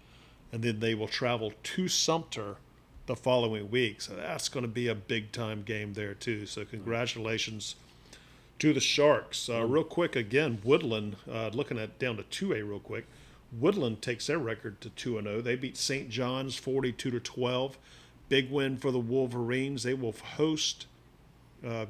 and 0.51 0.61
then 0.61 0.79
they 0.79 0.93
will 0.93 1.07
travel 1.07 1.51
to 1.63 1.87
Sumter 1.87 2.57
the 3.07 3.15
following 3.15 3.71
week. 3.71 4.01
So 4.01 4.15
that's 4.15 4.47
going 4.47 4.61
to 4.61 4.71
be 4.71 4.87
a 4.87 4.93
big 4.93 5.31
time 5.31 5.63
game 5.63 5.93
there 5.93 6.13
too. 6.13 6.45
So 6.45 6.63
congratulations 6.63 7.73
to 8.59 8.71
the 8.71 8.79
Sharks. 8.79 9.49
Uh, 9.49 9.65
real 9.65 9.83
quick 9.83 10.15
again, 10.15 10.59
Woodland 10.63 11.15
uh, 11.27 11.47
looking 11.47 11.79
at 11.79 11.97
down 11.97 12.17
to 12.17 12.23
two 12.23 12.53
A 12.53 12.61
real 12.61 12.77
quick. 12.77 13.07
Woodland 13.51 14.03
takes 14.03 14.27
their 14.27 14.37
record 14.37 14.81
to 14.81 14.91
two 14.91 15.17
and 15.17 15.25
zero. 15.25 15.41
They 15.41 15.55
beat 15.55 15.75
St. 15.75 16.07
John's 16.07 16.55
forty 16.55 16.91
two 16.91 17.09
to 17.09 17.19
twelve. 17.19 17.79
Big 18.29 18.51
win 18.51 18.77
for 18.77 18.91
the 18.91 18.99
Wolverines. 18.99 19.81
They 19.81 19.95
will 19.95 20.13
host 20.35 20.85
uh, 21.67 21.87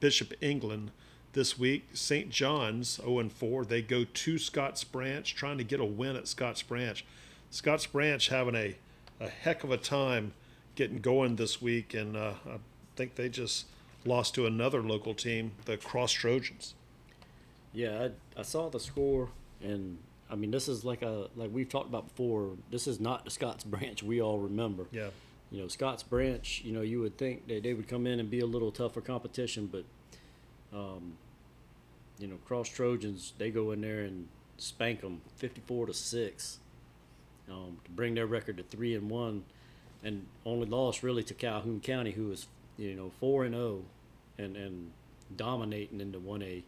Bishop 0.00 0.32
England 0.40 0.92
this 1.32 1.58
week. 1.58 1.88
St. 1.94 2.30
John's 2.30 3.00
0 3.02 3.28
4. 3.28 3.64
They 3.64 3.82
go 3.82 4.04
to 4.04 4.38
Scotts 4.38 4.84
Branch, 4.84 5.34
trying 5.34 5.58
to 5.58 5.64
get 5.64 5.80
a 5.80 5.84
win 5.84 6.16
at 6.16 6.28
Scotts 6.28 6.62
Branch. 6.62 7.04
Scotts 7.50 7.86
Branch 7.86 8.28
having 8.28 8.54
a, 8.54 8.76
a 9.20 9.28
heck 9.28 9.64
of 9.64 9.70
a 9.70 9.76
time 9.76 10.32
getting 10.74 10.98
going 10.98 11.36
this 11.36 11.60
week, 11.60 11.94
and 11.94 12.16
uh, 12.16 12.34
I 12.46 12.56
think 12.96 13.16
they 13.16 13.28
just 13.28 13.66
lost 14.04 14.34
to 14.34 14.46
another 14.46 14.82
local 14.82 15.14
team, 15.14 15.52
the 15.64 15.76
Cross 15.76 16.12
Trojans. 16.12 16.74
Yeah, 17.72 18.08
I, 18.36 18.40
I 18.40 18.42
saw 18.42 18.68
the 18.68 18.80
score, 18.80 19.28
and 19.62 19.98
I 20.30 20.36
mean, 20.36 20.50
this 20.50 20.68
is 20.68 20.84
like 20.84 21.02
a 21.02 21.28
like 21.36 21.50
we've 21.52 21.68
talked 21.68 21.88
about 21.88 22.08
before. 22.08 22.52
This 22.70 22.86
is 22.86 23.00
not 23.00 23.24
the 23.24 23.30
Scotts 23.30 23.64
Branch 23.64 24.02
we 24.02 24.20
all 24.20 24.38
remember. 24.38 24.86
Yeah. 24.90 25.08
You 25.50 25.62
know, 25.62 25.68
Scotts 25.68 26.02
Branch. 26.02 26.62
You 26.64 26.72
know, 26.72 26.82
you 26.82 27.00
would 27.00 27.18
think 27.18 27.48
that 27.48 27.62
they 27.62 27.74
would 27.74 27.88
come 27.88 28.06
in 28.06 28.20
and 28.20 28.30
be 28.30 28.40
a 28.40 28.46
little 28.46 28.70
tougher 28.70 29.00
competition, 29.00 29.68
but 29.70 29.84
um, 30.74 31.14
you 32.18 32.26
know, 32.26 32.36
Cross 32.44 32.68
Trojans 32.68 33.32
they 33.38 33.50
go 33.50 33.72
in 33.72 33.80
there 33.80 34.00
and 34.00 34.28
spank 34.58 35.00
them 35.00 35.20
fifty-four 35.36 35.86
to 35.86 35.94
six 35.94 36.58
um, 37.50 37.78
to 37.84 37.90
bring 37.90 38.14
their 38.14 38.26
record 38.26 38.56
to 38.58 38.62
three 38.62 38.94
and 38.94 39.10
one, 39.10 39.44
and 40.04 40.26
only 40.44 40.66
lost 40.66 41.02
really 41.02 41.22
to 41.24 41.34
Calhoun 41.34 41.80
County, 41.80 42.12
who 42.12 42.28
was 42.28 42.46
you 42.76 42.94
know 42.94 43.10
four 43.20 43.44
and 43.44 43.54
zero, 43.54 43.82
and 44.38 44.56
and 44.56 44.90
dominating 45.36 46.00
in 46.00 46.12
the 46.12 46.18
one 46.18 46.42
A 46.42 46.62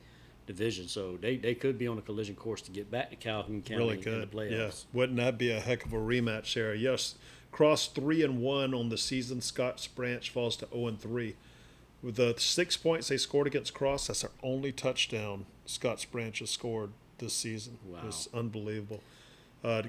division. 0.47 0.89
So 0.89 1.19
they, 1.21 1.37
they 1.37 1.55
could 1.55 1.79
be 1.79 1.87
on 1.87 1.99
a 1.99 2.03
collision 2.03 2.35
course 2.35 2.63
to 2.63 2.71
get 2.71 2.91
back 2.91 3.11
to 3.11 3.17
Calhoun 3.17 3.63
County 3.63 3.79
really 3.79 3.97
in 3.97 4.21
the 4.21 4.27
playoffs. 4.27 4.51
Yes, 4.51 4.87
wouldn't 4.93 5.19
that 5.19 5.39
be 5.39 5.51
a 5.51 5.61
heck 5.61 5.85
of 5.85 5.93
a 5.93 5.97
rematch 5.99 6.53
Sarah? 6.53 6.77
Yes, 6.77 7.15
Cross 7.51 7.89
three 7.89 8.23
and 8.23 8.41
one 8.41 8.75
on 8.75 8.89
the 8.89 8.99
season. 8.99 9.41
Scotts 9.41 9.87
Branch 9.87 10.29
falls 10.31 10.57
to 10.57 10.69
zero 10.73 10.87
and 10.87 11.01
three. 11.01 11.37
With 12.03 12.17
the 12.17 12.35
six 12.37 12.77
points 12.77 13.09
they 13.09 13.17
scored 13.17 13.47
against 13.47 13.75
Cross, 13.75 14.09
that's 14.09 14.23
their 14.23 14.31
only 14.43 14.73
touchdown 14.73 15.47
Scotts 15.67 16.05
Branch 16.05 16.37
has 16.41 16.51
scored 16.51 16.91
this 17.19 17.33
season. 17.33 17.79
Wow. 17.87 18.01
It's 18.07 18.29
unbelievable. 18.35 19.01
Uh, 19.63 19.83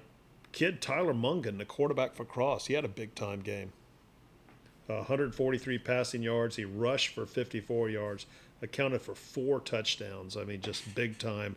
kid 0.52 0.82
Tyler 0.82 1.14
Mungan, 1.14 1.58
the 1.58 1.66
quarterback 1.66 2.14
for 2.14 2.26
Cross, 2.26 2.68
he 2.68 2.76
had 2.76 2.86
a 2.86 2.90
big 2.90 3.16
time 3.16 3.42
game. 3.42 3.74
Uh, 4.90 4.96
143 4.96 5.78
passing 5.80 6.22
yards. 6.22 6.58
He 6.58 6.66
rushed 6.66 7.16
for 7.16 7.26
54 7.26 7.90
yards, 7.90 8.26
accounted 8.62 9.02
for 9.02 9.16
four 9.16 9.60
touchdowns. 9.60 10.38
I 10.38 10.44
mean, 10.44 10.62
just 10.62 10.94
big 10.94 11.18
time 11.18 11.56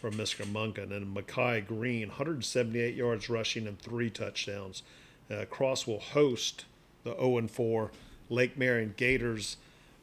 from 0.00 0.14
Mr. 0.14 0.44
Mungan. 0.44 0.94
And 0.94 1.16
Makai 1.16 1.66
Green, 1.66 2.08
178 2.08 2.94
yards 2.94 3.28
rushing 3.30 3.66
and 3.66 3.78
three 3.78 4.10
touchdowns. 4.10 4.82
Uh, 5.30 5.46
Cross 5.46 5.86
will 5.86 5.98
host 5.98 6.66
the 7.02 7.14
0 7.14 7.48
4 7.48 7.90
Lake 8.28 8.58
Marion 8.58 8.94
Gators 8.96 9.56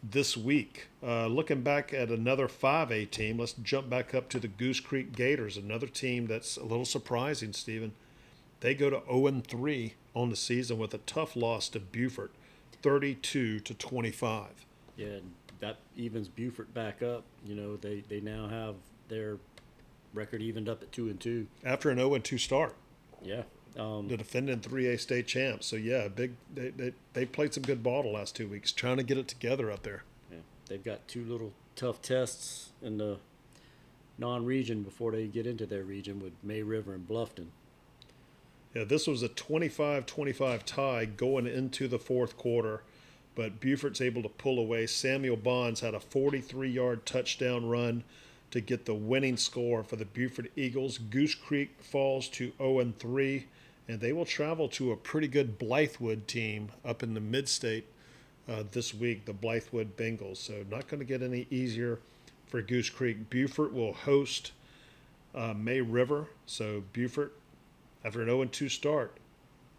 this 0.04 0.36
week. 0.36 0.88
Uh, 1.02 1.28
looking 1.28 1.62
back 1.62 1.94
at 1.94 2.10
another 2.10 2.48
5A 2.48 3.10
team, 3.10 3.40
let's 3.40 3.54
jump 3.54 3.90
back 3.90 4.14
up 4.14 4.30
to 4.30 4.40
the 4.40 4.48
Goose 4.48 4.80
Creek 4.80 5.16
Gators, 5.16 5.56
another 5.58 5.88
team 5.88 6.28
that's 6.28 6.58
a 6.58 6.64
little 6.64 6.86
surprising, 6.86 7.54
Stephen. 7.54 7.94
They 8.60 8.74
go 8.76 8.90
to 8.90 9.02
0 9.12 9.42
3 9.48 9.94
on 10.16 10.30
the 10.30 10.36
season 10.36 10.78
with 10.78 10.94
a 10.94 11.00
tough 11.00 11.36
loss 11.36 11.70
to 11.70 11.80
Beaufort, 11.80 12.32
32 12.82 13.60
to 13.62 13.74
25. 13.74 14.66
Yeah, 14.96 15.08
that 15.60 15.80
evens 15.96 16.28
Beaufort 16.28 16.74
back 16.74 17.02
up. 17.02 17.24
You 17.46 17.56
know, 17.56 17.78
they, 17.78 18.04
they 18.08 18.20
now 18.20 18.48
have 18.48 18.76
their 19.08 19.38
record 20.14 20.42
evened 20.42 20.70
up 20.70 20.82
at 20.84 20.92
two 20.92 21.08
and 21.10 21.20
two. 21.20 21.48
After 21.64 21.90
an 21.90 21.98
0 21.98 22.18
2 22.20 22.38
start, 22.38 22.76
Yeah. 23.24 23.44
Um, 23.78 24.08
the 24.08 24.18
defending 24.18 24.60
3A 24.60 25.00
state 25.00 25.28
champs. 25.28 25.66
So, 25.66 25.76
yeah, 25.76 26.08
big. 26.08 26.34
They, 26.54 26.70
they, 26.70 26.94
they 27.14 27.26
played 27.26 27.54
some 27.54 27.64
good 27.64 27.82
ball 27.82 28.04
the 28.04 28.10
last 28.10 28.36
two 28.36 28.48
weeks, 28.48 28.72
trying 28.72 28.98
to 28.98 29.04
get 29.04 29.18
it 29.18 29.28
together 29.28 29.72
up 29.72 29.84
there. 29.84 30.04
yeah. 30.32 30.38
They've 30.68 30.84
got 30.84 31.08
two 31.08 31.26
little 31.26 31.54
tough 31.76 32.02
tests 32.02 32.70
in 32.82 32.98
the 32.98 33.18
non-region 34.18 34.84
before 34.84 35.12
they 35.12 35.26
get 35.26 35.48
into 35.48 35.66
their 35.66 35.84
region 35.84 36.22
with 36.22 36.34
May 36.44 36.62
River 36.62 36.94
and 36.94 37.08
Bluffton. 37.08 37.48
Yeah, 38.74 38.84
this 38.84 39.06
was 39.08 39.22
a 39.22 39.28
25 39.28 40.06
25 40.06 40.66
tie 40.66 41.06
going 41.06 41.46
into 41.46 41.88
the 41.88 42.00
fourth 42.00 42.38
quarter, 42.38 42.82
but 43.36 43.60
Beaufort's 43.60 44.02
able 44.02 44.24
to 44.24 44.30
pull 44.30 44.58
away. 44.60 44.88
Samuel 44.88 45.36
Bonds 45.36 45.82
had 45.82 45.94
a 45.94 46.00
43 46.00 46.70
yard 46.70 47.06
touchdown 47.06 47.68
run 47.68 48.04
to 48.52 48.62
get 48.62 48.86
the 48.86 48.94
winning 48.94 49.38
score 49.38 49.84
for 49.84 49.96
the 49.96 50.06
Beaufort 50.06 50.52
Eagles. 50.56 50.98
Goose 50.98 51.36
Creek 51.36 51.76
falls 51.82 52.28
to 52.30 52.52
0 52.58 52.94
3, 52.98 53.46
and 53.88 54.00
they 54.00 54.14
will 54.14 54.26
travel 54.26 54.68
to 54.70 54.92
a 54.92 54.98
pretty 54.98 55.28
good 55.28 55.60
Blythewood 55.60 56.28
team 56.28 56.70
up 56.86 57.04
in 57.04 57.14
the 57.14 57.20
mid 57.20 57.48
state 57.50 57.86
uh, 58.48 58.64
this 58.72 58.94
week, 58.94 59.26
the 59.26 59.34
Blythewood 59.34 59.92
Bengals. 59.98 60.38
So, 60.38 60.66
not 60.70 60.88
going 60.88 61.00
to 61.00 61.06
get 61.06 61.22
any 61.22 61.48
easier 61.50 62.00
for 62.48 62.62
Goose 62.62 62.90
Creek. 62.90 63.30
Beaufort 63.30 63.74
will 63.74 63.94
host 63.94 64.52
uh, 65.34 65.54
May 65.54 65.82
River. 65.82 66.28
So, 66.46 66.84
Beaufort 66.94 67.34
after 68.06 68.22
an 68.22 68.28
0 68.28 68.46
2 68.46 68.70
start, 68.70 69.18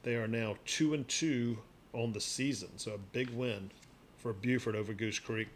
they 0.02 0.14
are 0.16 0.28
now 0.28 0.56
2-2 0.66 1.56
on 1.92 2.12
the 2.12 2.20
season. 2.20 2.70
So 2.76 2.94
a 2.94 2.98
big 2.98 3.30
win 3.30 3.70
for 4.18 4.32
Beaufort 4.32 4.74
over 4.74 4.92
Goose 4.92 5.18
Creek. 5.18 5.48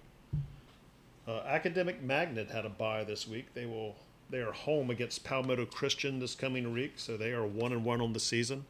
Uh, 1.27 1.41
Academic 1.47 2.03
Magnet 2.03 2.51
had 2.51 2.65
a 2.65 2.71
bye 2.71 3.05
this 3.05 3.27
week. 3.27 3.53
They 3.55 3.67
will 3.67 3.97
they 4.31 4.39
are 4.39 4.53
home 4.53 4.91
against 4.91 5.25
Palmetto 5.25 5.67
Christian 5.67 6.19
this 6.19 6.35
coming 6.35 6.73
week, 6.73 6.95
so 6.97 7.17
they 7.17 7.33
are 7.33 7.47
one 7.47 7.73
and 7.73 7.85
one 7.85 8.01
on 8.01 8.13
the 8.13 8.21
season. 8.21 8.65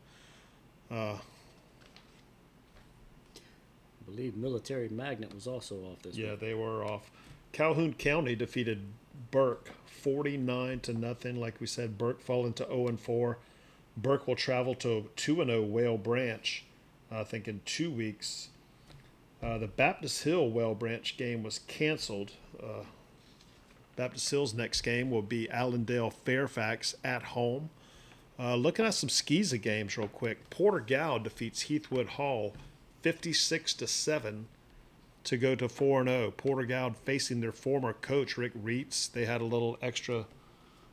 Uh, 0.90 1.14
I 3.35 4.01
believe 4.07 4.37
Military 4.37 4.88
Magnet 4.88 5.35
was 5.35 5.47
also 5.47 5.77
off 5.77 6.03
this 6.03 6.16
week. 6.16 6.25
yeah, 6.25 6.31
week. 6.33 6.40
they 6.40 6.55
were 6.55 6.85
off. 6.85 7.11
Calhoun 7.53 7.94
County 7.94 8.35
defeated 8.37 8.83
Burke 9.31 9.71
49 9.87 10.81
to 10.81 10.94
nothing. 10.94 11.40
Like 11.40 11.61
we 11.61 11.66
said, 11.66 11.99
Burke 11.99 12.21
falling 12.21 12.53
to 12.55 12.66
0 12.66 12.88
and 12.88 13.01
4. 13.01 13.38
Burke 13.97 14.29
will 14.29 14.37
travel 14.37 14.75
to 14.77 15.11
2 15.16 15.40
and 15.40 15.51
0 15.51 15.62
Whale 15.62 15.99
Branch, 15.99 16.64
I 17.11 17.25
think, 17.25 17.49
in 17.49 17.61
two 17.64 17.90
weeks. 17.90 18.49
Uh, 19.42 19.59
the 19.59 19.66
Baptist 19.66 20.25
Hill 20.25 20.49
Whale 20.51 20.75
Branch 20.75 21.16
game 21.16 21.42
was 21.42 21.61
canceled. 21.61 22.33
Uh, 22.62 22.85
Baptist 23.99 24.31
Hill's 24.31 24.55
next 24.55 24.83
game 24.83 25.11
will 25.11 25.23
be 25.23 25.51
Allendale 25.51 26.11
Fairfax 26.11 26.95
at 27.03 27.21
home. 27.21 27.69
Uh, 28.39 28.55
looking 28.55 28.87
at 28.87 28.95
some 28.95 29.09
SCISA 29.09 29.61
games 29.61 29.99
real 29.99 30.07
quick. 30.07 30.49
Porter-Gaud 30.51 31.25
defeats 31.25 31.65
Heathwood 31.65 32.11
Hall 32.11 32.55
56 33.03 33.75
to 33.75 33.89
7 33.89 34.47
to 35.25 35.37
go 35.37 35.57
to 35.57 35.69
4 35.69 36.05
0. 36.05 36.31
Porter-Gaud 36.37 36.97
facing 36.97 37.41
their 37.41 37.51
former 37.51 37.93
coach, 37.93 38.39
Rick 38.39 38.55
Reitz. 38.55 39.11
They 39.11 39.25
had 39.25 39.41
a 39.41 39.45
little 39.45 39.77
extra, 39.83 40.27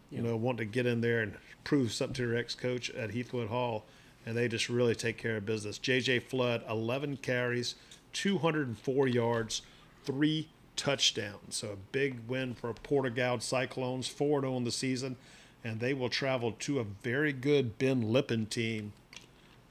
you 0.10 0.24
know, 0.24 0.36
want 0.36 0.58
to 0.58 0.66
get 0.66 0.88
in 0.88 1.02
there 1.02 1.22
and 1.22 1.36
prove 1.64 1.94
something 1.94 2.16
to 2.16 2.28
their 2.28 2.38
ex 2.40 2.56
coach 2.56 2.90
at 2.90 3.12
Heathwood 3.12 3.50
Hall, 3.50 3.86
and 4.26 4.36
they 4.36 4.48
just 4.48 4.68
really 4.68 4.96
take 4.96 5.20
care 5.20 5.38
of 5.38 5.46
business. 5.46 5.78
JJ 5.78 6.24
Flood, 6.24 6.64
11 6.68 7.18
carries, 7.18 7.76
204 8.14 9.08
yards, 9.08 9.62
three 10.06 10.48
touchdowns. 10.76 11.56
So 11.56 11.70
a 11.70 11.92
big 11.92 12.28
win 12.28 12.54
for 12.54 12.74
Porter-Gaud 12.74 13.42
Cyclones, 13.44 14.08
4 14.08 14.42
0 14.42 14.58
in 14.58 14.64
the 14.64 14.72
season 14.72 15.16
and 15.66 15.80
they 15.80 15.96
will 15.96 16.10
travel 16.10 16.52
to 16.52 16.80
a 16.80 16.84
very 16.84 17.34
good 17.34 17.80
Ben 17.80 18.14
Lippen 18.14 18.46
team 18.46 18.94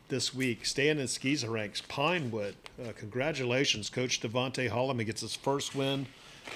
this 0.09 0.35
week. 0.35 0.67
Staying 0.67 0.99
in 0.99 1.07
SCISA 1.07 1.49
ranks, 1.49 1.81
Pinewood. 1.83 2.57
Uh, 2.83 2.90
congratulations, 2.97 3.88
Coach 3.88 4.21
Devontae 4.21 4.69
Holloman 4.69 5.07
gets 5.07 5.21
his 5.21 5.37
first 5.37 5.77
win 5.77 6.07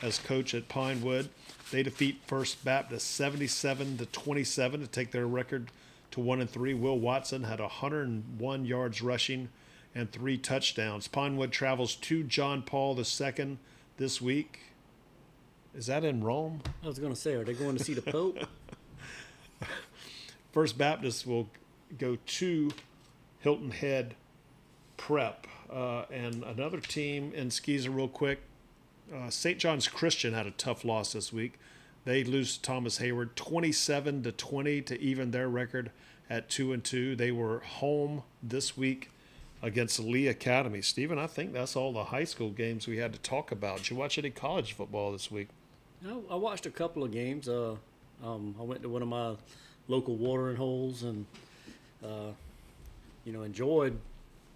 as 0.03 0.19
coach 0.19 0.55
at 0.55 0.69
Pinewood. 0.69 1.29
They 1.71 1.85
defeat 1.85 2.21
First 2.27 2.65
Baptist 2.65 3.13
77 3.13 3.99
to 3.99 4.07
27 4.07 4.81
to 4.81 4.87
take 4.89 5.13
their 5.13 5.29
record 5.29 5.71
to 6.11 6.21
one 6.21 6.41
and 6.41 6.51
three. 6.51 6.75
Will 6.75 6.99
Watson 6.99 7.45
had 7.45 7.61
101 7.61 8.65
yards 8.65 9.03
rushing 9.03 9.51
and 9.95 10.11
three 10.11 10.37
touchdowns. 10.37 11.07
Pinewood 11.07 11.53
travels 11.53 11.95
to 11.95 12.25
John 12.25 12.63
Paul 12.63 12.99
II 12.99 13.59
this 13.99 14.23
week. 14.23 14.61
Is 15.75 15.87
that 15.87 16.05
in 16.05 16.25
Rome? 16.25 16.63
I 16.83 16.87
was 16.87 16.99
going 16.99 17.13
to 17.13 17.21
say, 17.21 17.35
are 17.35 17.45
they 17.45 17.53
going 17.53 17.77
to 17.77 17.85
see 17.85 17.95
the 17.95 18.03
Pope? 18.03 18.39
First 20.53 20.79
Baptist 20.79 21.27
will 21.27 21.49
go 21.99 22.17
to 22.25 22.71
Hilton 23.41 23.73
Head 23.73 24.15
Prep. 24.97 25.47
Uh, 25.71 26.05
and 26.11 26.43
another 26.45 26.81
team 26.81 27.33
in 27.35 27.49
SCISA, 27.49 27.95
real 27.95 28.09
quick. 28.09 28.41
Uh, 29.15 29.31
St. 29.31 29.59
John's 29.59 29.89
Christian 29.89 30.33
had 30.33 30.47
a 30.47 30.53
tough 30.53 30.85
loss 30.85 31.13
this 31.13 31.33
week. 31.33 31.59
They 32.05 32.25
lose 32.25 32.57
Thomas 32.57 32.99
Heyward 32.99 33.35
27 33.35 34.23
to 34.23 34.33
20 34.33 34.81
to 34.83 35.01
even 35.01 35.31
their 35.31 35.49
record 35.49 35.91
at 36.31 36.49
2 36.49 36.73
and 36.73 36.83
2. 36.83 37.17
They 37.17 37.33
were 37.33 37.61
home 37.61 38.23
this 38.43 38.77
week 38.77 39.11
against 39.63 39.99
Lee 39.99 40.29
Academy. 40.29 40.81
Stephen, 40.83 41.19
I 41.19 41.27
think 41.27 41.53
that's 41.53 41.77
all 41.77 41.93
the 41.93 42.05
high 42.05 42.25
school 42.25 42.51
games 42.51 42.87
we 42.87 42.99
had 42.99 43.13
to 43.13 43.19
talk 43.19 43.51
about. 43.53 43.79
Did 43.79 43.91
you 43.91 43.97
watch 43.97 44.19
any 44.19 44.31
college 44.31 44.73
football 44.73 45.13
this 45.13 45.31
week? 45.31 45.49
I, 46.07 46.17
I 46.31 46.37
watched 46.37 46.67
a 46.67 46.71
couple 46.71 47.03
of 47.03 47.11
games. 47.11 47.49
Uh, 47.49 47.77
um, 48.25 48.55
I 48.59 48.63
went 48.63 48.83
to 48.83 48.89
one 48.89 49.03
of 49.03 49.09
my 49.09 49.35
local 49.89 50.17
watering 50.17 50.57
holes 50.57 51.03
and, 51.03 51.27
uh, 52.05 52.33
you 53.25 53.33
know, 53.33 53.43
enjoyed 53.43 53.99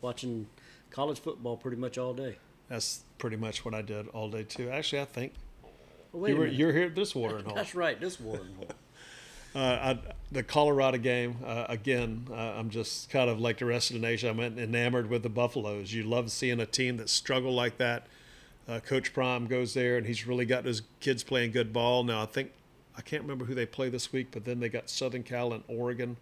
watching 0.01 0.47
college 0.91 1.21
football 1.21 1.57
pretty 1.57 1.77
much 1.77 1.99
all 1.99 2.15
day. 2.15 2.37
That's 2.69 3.03
pretty 3.19 3.37
much 3.37 3.65
what 3.65 3.75
I 3.75 3.83
did 3.83 4.09
all 4.09 4.31
day 4.31 4.45
too. 4.45 4.71
Actually, 4.71 5.03
I 5.03 5.07
think 5.07 5.33
Well, 6.12 6.31
you 6.31 6.37
were, 6.37 6.47
you're 6.47 6.73
here 6.73 6.87
at 6.87 6.95
this 6.95 7.15
watering 7.15 7.45
hole. 7.45 7.55
That's 7.57 7.75
right, 7.75 8.01
this 8.01 8.21
watering 8.21 8.55
hole. 8.57 8.69
Uh, 9.55 9.59
I, 9.59 9.99
the 10.31 10.43
Colorado 10.43 10.97
game 10.99 11.37
uh, 11.45 11.67
again. 11.69 12.27
Uh, 12.31 12.35
I'm 12.35 12.71
just 12.71 13.11
kind 13.11 13.29
of 13.29 13.38
like 13.38 13.59
the 13.59 13.67
rest 13.67 13.91
of 13.91 13.95
the 13.95 14.01
nation. 14.01 14.29
I'm 14.31 14.41
enamored 14.59 15.11
with 15.11 15.23
the 15.23 15.29
Buffaloes. 15.29 15.93
You 15.93 16.05
love 16.05 16.31
seeing 16.31 16.59
a 16.61 16.67
team 16.67 16.97
that 16.97 17.11
struggle 17.11 17.53
like 17.55 17.77
that. 17.79 18.07
Uh, 18.67 18.81
Coach 18.81 19.12
Prime 19.12 19.47
goes 19.47 19.75
there, 19.75 19.99
and 19.99 20.07
he's 20.07 20.27
really 20.27 20.47
got 20.47 20.65
his 20.65 20.83
kids 21.01 21.23
playing 21.23 21.51
good 21.53 21.73
ball. 21.73 22.03
Now 22.05 22.23
I 22.23 22.27
think 22.27 22.53
I 22.97 23.03
can't 23.03 23.23
remember 23.23 23.45
who 23.45 23.55
they 23.55 23.67
play 23.67 23.88
this 23.91 24.12
week, 24.12 24.29
but 24.31 24.45
then 24.45 24.61
they 24.61 24.69
got 24.69 24.88
Southern 24.88 25.23
Cal 25.23 25.53
and 25.53 25.65
Oregon, 25.69 26.17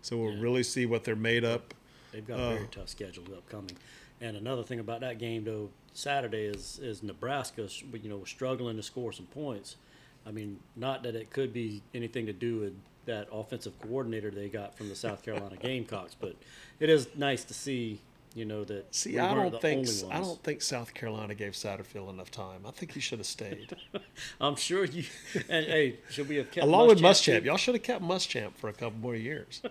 so 0.00 0.16
we'll 0.16 0.32
Yeah. 0.34 0.40
really 0.42 0.62
see 0.62 0.86
what 0.86 1.04
they're 1.04 1.16
made 1.16 1.44
up. 1.44 1.74
They've 2.12 2.26
got 2.26 2.40
a 2.40 2.54
very 2.54 2.68
tough 2.70 2.88
schedule 2.88 3.24
upcoming. 3.36 3.76
And 4.20 4.36
another 4.36 4.62
thing 4.62 4.80
about 4.80 5.00
that 5.00 5.18
game, 5.18 5.44
though, 5.44 5.70
Saturday 5.92 6.44
is 6.44 6.78
is 6.82 7.02
Nebraska, 7.02 7.68
you 7.92 8.08
know, 8.08 8.24
struggling 8.24 8.76
to 8.76 8.82
score 8.82 9.12
some 9.12 9.26
points. 9.26 9.76
I 10.26 10.30
mean, 10.30 10.58
not 10.76 11.02
that 11.04 11.14
it 11.14 11.30
could 11.30 11.52
be 11.52 11.82
anything 11.94 12.26
to 12.26 12.32
do 12.32 12.60
with 12.60 12.74
that 13.06 13.28
offensive 13.32 13.78
coordinator 13.80 14.30
they 14.30 14.48
got 14.48 14.76
from 14.76 14.88
the 14.88 14.94
South 14.94 15.22
Carolina 15.22 15.56
Gamecocks, 15.60 16.14
but 16.18 16.36
it 16.78 16.88
is 16.90 17.08
nice 17.16 17.44
to 17.44 17.54
see, 17.54 18.00
you 18.34 18.44
know, 18.44 18.64
that 18.64 18.94
See, 18.94 19.12
we 19.12 19.18
I 19.18 19.34
don't 19.34 19.60
think 19.60 19.88
I 20.10 20.20
don't 20.20 20.42
think 20.42 20.62
South 20.62 20.94
Carolina 20.94 21.34
gave 21.34 21.52
Satterfield 21.52 22.10
enough 22.10 22.30
time. 22.30 22.66
I 22.66 22.70
think 22.70 22.92
he 22.92 23.00
should 23.00 23.18
have 23.18 23.26
stayed. 23.26 23.74
I'm 24.40 24.56
sure 24.56 24.84
you. 24.84 25.04
And 25.48 25.66
hey, 25.66 25.98
should 26.10 26.28
we 26.28 26.36
have 26.36 26.50
kept 26.50 26.64
Along 26.64 26.88
with 26.88 27.00
Muschamp, 27.00 27.40
Muschamp, 27.40 27.44
y'all 27.44 27.56
should 27.56 27.74
have 27.74 27.82
kept 27.82 28.02
Muschamp 28.02 28.54
for 28.56 28.68
a 28.68 28.72
couple 28.72 28.98
more 29.00 29.16
years. 29.16 29.62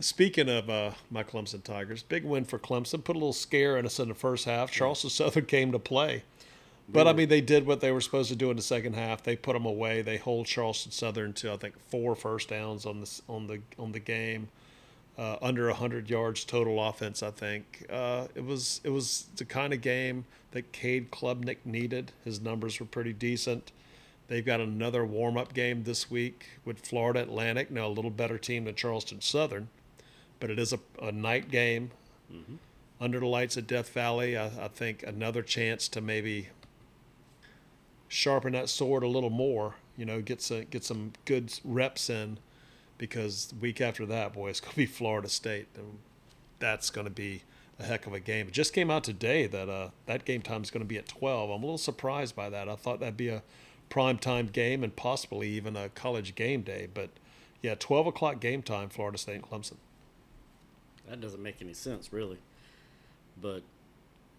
Speaking 0.00 0.48
of 0.48 0.68
uh, 0.68 0.90
my 1.10 1.22
Clemson 1.22 1.62
Tigers, 1.62 2.02
big 2.02 2.24
win 2.24 2.44
for 2.44 2.58
Clemson. 2.58 3.04
Put 3.04 3.14
a 3.14 3.18
little 3.18 3.32
scare 3.32 3.76
in 3.78 3.86
us 3.86 4.00
in 4.00 4.08
the 4.08 4.14
first 4.14 4.44
half. 4.46 4.70
Charleston 4.70 5.10
Southern 5.10 5.46
came 5.46 5.70
to 5.70 5.78
play, 5.78 6.24
but 6.88 7.06
I 7.06 7.12
mean 7.12 7.28
they 7.28 7.40
did 7.40 7.66
what 7.66 7.80
they 7.80 7.90
were 7.92 8.00
supposed 8.00 8.28
to 8.30 8.36
do 8.36 8.50
in 8.50 8.56
the 8.56 8.62
second 8.62 8.94
half. 8.94 9.22
They 9.22 9.36
put 9.36 9.54
them 9.54 9.64
away. 9.66 10.02
They 10.02 10.16
hold 10.16 10.46
Charleston 10.46 10.92
Southern 10.92 11.32
to 11.34 11.52
I 11.52 11.56
think 11.56 11.78
four 11.88 12.14
first 12.14 12.48
downs 12.48 12.86
on 12.86 13.00
this 13.00 13.22
on 13.28 13.46
the 13.46 13.60
on 13.78 13.92
the 13.92 14.00
game, 14.00 14.48
uh, 15.18 15.36
under 15.40 15.70
hundred 15.70 16.10
yards 16.10 16.44
total 16.44 16.82
offense. 16.82 17.22
I 17.22 17.30
think 17.30 17.86
uh, 17.90 18.28
it 18.34 18.44
was 18.44 18.80
it 18.84 18.90
was 18.90 19.26
the 19.36 19.44
kind 19.44 19.72
of 19.72 19.80
game 19.80 20.24
that 20.52 20.72
Cade 20.72 21.10
Klubnik 21.10 21.58
needed. 21.64 22.12
His 22.24 22.40
numbers 22.40 22.78
were 22.78 22.86
pretty 22.86 23.12
decent. 23.12 23.72
They've 24.28 24.44
got 24.44 24.60
another 24.60 25.04
warm 25.04 25.36
up 25.36 25.52
game 25.52 25.82
this 25.84 26.10
week 26.10 26.46
with 26.64 26.86
Florida 26.86 27.20
Atlantic. 27.20 27.70
Now, 27.70 27.86
a 27.86 27.88
little 27.88 28.10
better 28.10 28.38
team 28.38 28.64
than 28.64 28.74
Charleston 28.74 29.20
Southern, 29.20 29.68
but 30.40 30.50
it 30.50 30.58
is 30.58 30.72
a, 30.72 30.78
a 31.02 31.12
night 31.12 31.50
game 31.50 31.90
under 33.00 33.18
the 33.20 33.26
lights 33.26 33.56
at 33.56 33.66
Death 33.66 33.90
Valley. 33.90 34.36
I, 34.36 34.46
I 34.46 34.68
think 34.68 35.02
another 35.02 35.42
chance 35.42 35.88
to 35.88 36.00
maybe 36.00 36.48
sharpen 38.12 38.52
that 38.52 38.68
sword 38.68 39.02
a 39.02 39.08
little 39.08 39.30
more, 39.30 39.74
you 39.96 40.04
know, 40.04 40.20
get 40.20 40.42
some, 40.42 40.64
get 40.70 40.84
some 40.84 41.12
good 41.24 41.52
reps 41.64 42.10
in 42.10 42.38
because 42.98 43.52
week 43.60 43.80
after 43.80 44.06
that, 44.06 44.34
boy, 44.34 44.50
it's 44.50 44.60
to 44.60 44.76
be 44.76 44.86
Florida 44.98 45.28
State. 45.28 45.68
And 45.76 45.98
that's 46.58 46.90
to 46.90 47.10
be 47.10 47.42
a 47.78 47.84
heck 47.84 48.06
of 48.06 48.12
a 48.12 48.20
game. 48.20 48.46
It 48.48 48.52
just 48.52 48.72
came 48.72 48.90
out 48.90 49.02
today 49.02 49.46
that 49.46 49.68
uh, 49.68 49.88
that 50.06 50.24
game 50.24 50.42
time 50.42 50.62
is 50.62 50.70
going 50.70 50.82
to 50.84 50.88
be 50.88 50.98
at 50.98 51.08
12. 51.08 51.50
I'm 51.50 51.62
a 51.62 51.66
little 51.66 51.78
surprised 51.78 52.36
by 52.36 52.50
that. 52.50 52.68
I 52.68 52.76
thought 52.76 53.00
that'd 53.00 53.16
be 53.16 53.28
a 53.28 53.42
prime 53.88 54.18
time 54.18 54.46
game 54.46 54.84
and 54.84 54.94
possibly 54.94 55.48
even 55.48 55.76
a 55.76 55.88
college 55.88 56.34
game 56.34 56.62
day. 56.62 56.88
But 56.92 57.10
yeah, 57.62 57.74
12 57.74 58.08
o'clock 58.08 58.40
game 58.40 58.62
time, 58.62 58.88
Florida 58.88 59.18
State 59.18 59.36
and 59.36 59.44
Clemson. 59.44 59.76
That 61.08 61.20
doesn't 61.20 61.42
make 61.42 61.60
any 61.60 61.74
sense, 61.74 62.12
really. 62.12 62.38
But 63.40 63.62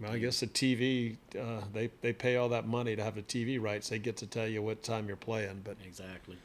Well, 0.03 0.11
I 0.11 0.19
guess 0.19 0.41
the 0.41 0.47
TV, 0.47 1.15
uh, 1.39 1.61
they, 1.73 1.89
they 2.01 2.11
pay 2.11 2.35
all 2.35 2.49
that 2.49 2.67
money 2.67 2.95
to 2.95 3.03
have 3.03 3.15
the 3.15 3.21
TV 3.21 3.61
rights. 3.61 3.89
They 3.89 3.99
get 3.99 4.17
to 4.17 4.27
tell 4.27 4.47
you 4.47 4.61
what 4.61 4.83
time 4.83 5.07
you're 5.07 5.15
playing. 5.15 5.61
But 5.63 5.77
Exactly. 5.85 6.37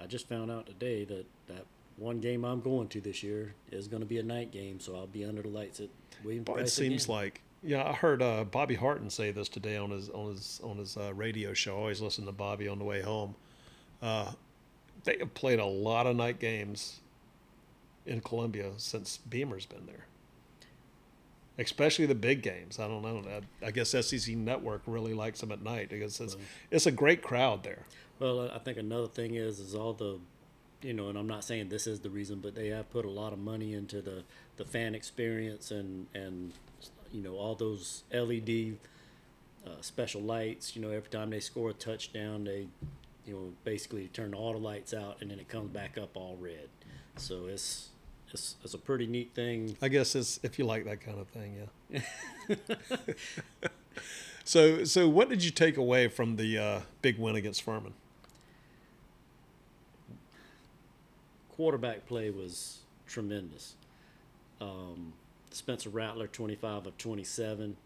I 0.00 0.06
just 0.06 0.28
found 0.28 0.50
out 0.50 0.66
today 0.66 1.04
that 1.04 1.26
that 1.48 1.66
one 1.96 2.20
game 2.20 2.44
I'm 2.44 2.60
going 2.62 2.88
to 2.88 3.00
this 3.00 3.22
year 3.22 3.54
is 3.70 3.86
going 3.86 4.00
to 4.00 4.08
be 4.08 4.18
a 4.18 4.22
night 4.22 4.50
game, 4.50 4.80
so 4.80 4.96
I'll 4.96 5.06
be 5.06 5.24
under 5.24 5.42
the 5.42 5.48
lights 5.48 5.80
at 5.80 5.90
William 6.24 6.42
Boy, 6.44 6.56
it 6.56 6.68
seems 6.68 7.04
again. 7.04 7.16
like 7.16 7.42
yeah. 7.62 7.86
I 7.86 7.92
heard 7.92 8.22
uh, 8.22 8.44
Bobby 8.44 8.74
Harton 8.74 9.10
say 9.10 9.30
this 9.30 9.48
today 9.48 9.76
on 9.76 9.90
his 9.90 10.08
on 10.08 10.30
his 10.30 10.60
on 10.64 10.78
his 10.78 10.96
uh, 10.96 11.12
radio 11.14 11.52
show. 11.52 11.76
I 11.76 11.80
always 11.80 12.00
listen 12.00 12.24
to 12.26 12.32
Bobby 12.32 12.66
on 12.66 12.78
the 12.78 12.84
way 12.84 13.02
home. 13.02 13.34
Uh, 14.00 14.32
they 15.04 15.18
have 15.18 15.34
played 15.34 15.58
a 15.58 15.66
lot 15.66 16.06
of 16.06 16.16
night 16.16 16.40
games 16.40 17.00
in 18.06 18.20
Columbia 18.22 18.72
since 18.78 19.18
Beamer's 19.18 19.66
been 19.66 19.86
there. 19.86 20.06
Especially 21.60 22.06
the 22.06 22.14
big 22.14 22.42
games. 22.42 22.78
I 22.78 22.88
don't 22.88 23.02
know. 23.02 23.22
I, 23.28 23.66
I 23.66 23.70
guess 23.70 23.90
SEC 23.90 24.34
Network 24.34 24.82
really 24.86 25.12
likes 25.14 25.40
them 25.40 25.52
at 25.52 25.62
night 25.62 25.90
because 25.90 26.18
it's 26.20 26.36
it's 26.70 26.86
a 26.86 26.90
great 26.90 27.22
crowd 27.22 27.62
there. 27.62 27.84
Well, 28.18 28.50
I 28.50 28.58
think 28.58 28.78
another 28.78 29.08
thing 29.08 29.34
is 29.34 29.60
is 29.60 29.74
all 29.74 29.92
the, 29.92 30.18
you 30.82 30.94
know, 30.94 31.08
and 31.08 31.18
I'm 31.18 31.26
not 31.26 31.44
saying 31.44 31.68
this 31.68 31.86
is 31.86 32.00
the 32.00 32.10
reason, 32.10 32.40
but 32.40 32.54
they 32.54 32.68
have 32.68 32.90
put 32.90 33.04
a 33.04 33.10
lot 33.10 33.32
of 33.32 33.38
money 33.38 33.74
into 33.74 34.00
the 34.00 34.24
the 34.56 34.64
fan 34.64 34.94
experience 34.94 35.70
and 35.70 36.06
and 36.14 36.52
you 37.12 37.22
know 37.22 37.36
all 37.36 37.54
those 37.54 38.04
LED 38.12 38.78
uh, 39.66 39.80
special 39.80 40.22
lights. 40.22 40.74
You 40.74 40.82
know, 40.82 40.90
every 40.90 41.10
time 41.10 41.30
they 41.30 41.40
score 41.40 41.70
a 41.70 41.74
touchdown, 41.74 42.44
they 42.44 42.68
you 43.26 43.34
know 43.34 43.52
basically 43.64 44.08
turn 44.08 44.34
all 44.34 44.52
the 44.52 44.58
lights 44.58 44.94
out 44.94 45.18
and 45.20 45.30
then 45.30 45.38
it 45.38 45.48
comes 45.48 45.70
back 45.70 45.98
up 45.98 46.16
all 46.16 46.36
red. 46.40 46.68
So 47.16 47.46
it's 47.46 47.90
it's 48.32 48.56
it's 48.64 48.74
a 48.74 48.78
pretty 48.78 49.06
neat 49.06 49.34
thing. 49.34 49.76
I 49.82 49.88
guess 49.88 50.14
it's 50.14 50.40
if 50.42 50.58
you 50.58 50.64
like 50.64 50.84
that 50.84 51.00
kind 51.00 51.18
of 51.18 51.28
thing, 51.28 51.66
yeah. 51.90 52.00
so, 54.44 54.84
so 54.84 55.08
what 55.08 55.28
did 55.28 55.44
you 55.44 55.50
take 55.50 55.76
away 55.76 56.08
from 56.08 56.36
the 56.36 56.58
uh, 56.58 56.80
big 57.02 57.18
win 57.18 57.36
against 57.36 57.62
Furman? 57.62 57.94
quarterback 61.60 62.06
play 62.06 62.30
was 62.30 62.78
tremendous. 63.06 63.74
Um, 64.62 65.12
Spencer 65.50 65.90
Rattler, 65.90 66.26
25 66.26 66.86
of 66.86 66.96
27, 66.96 67.76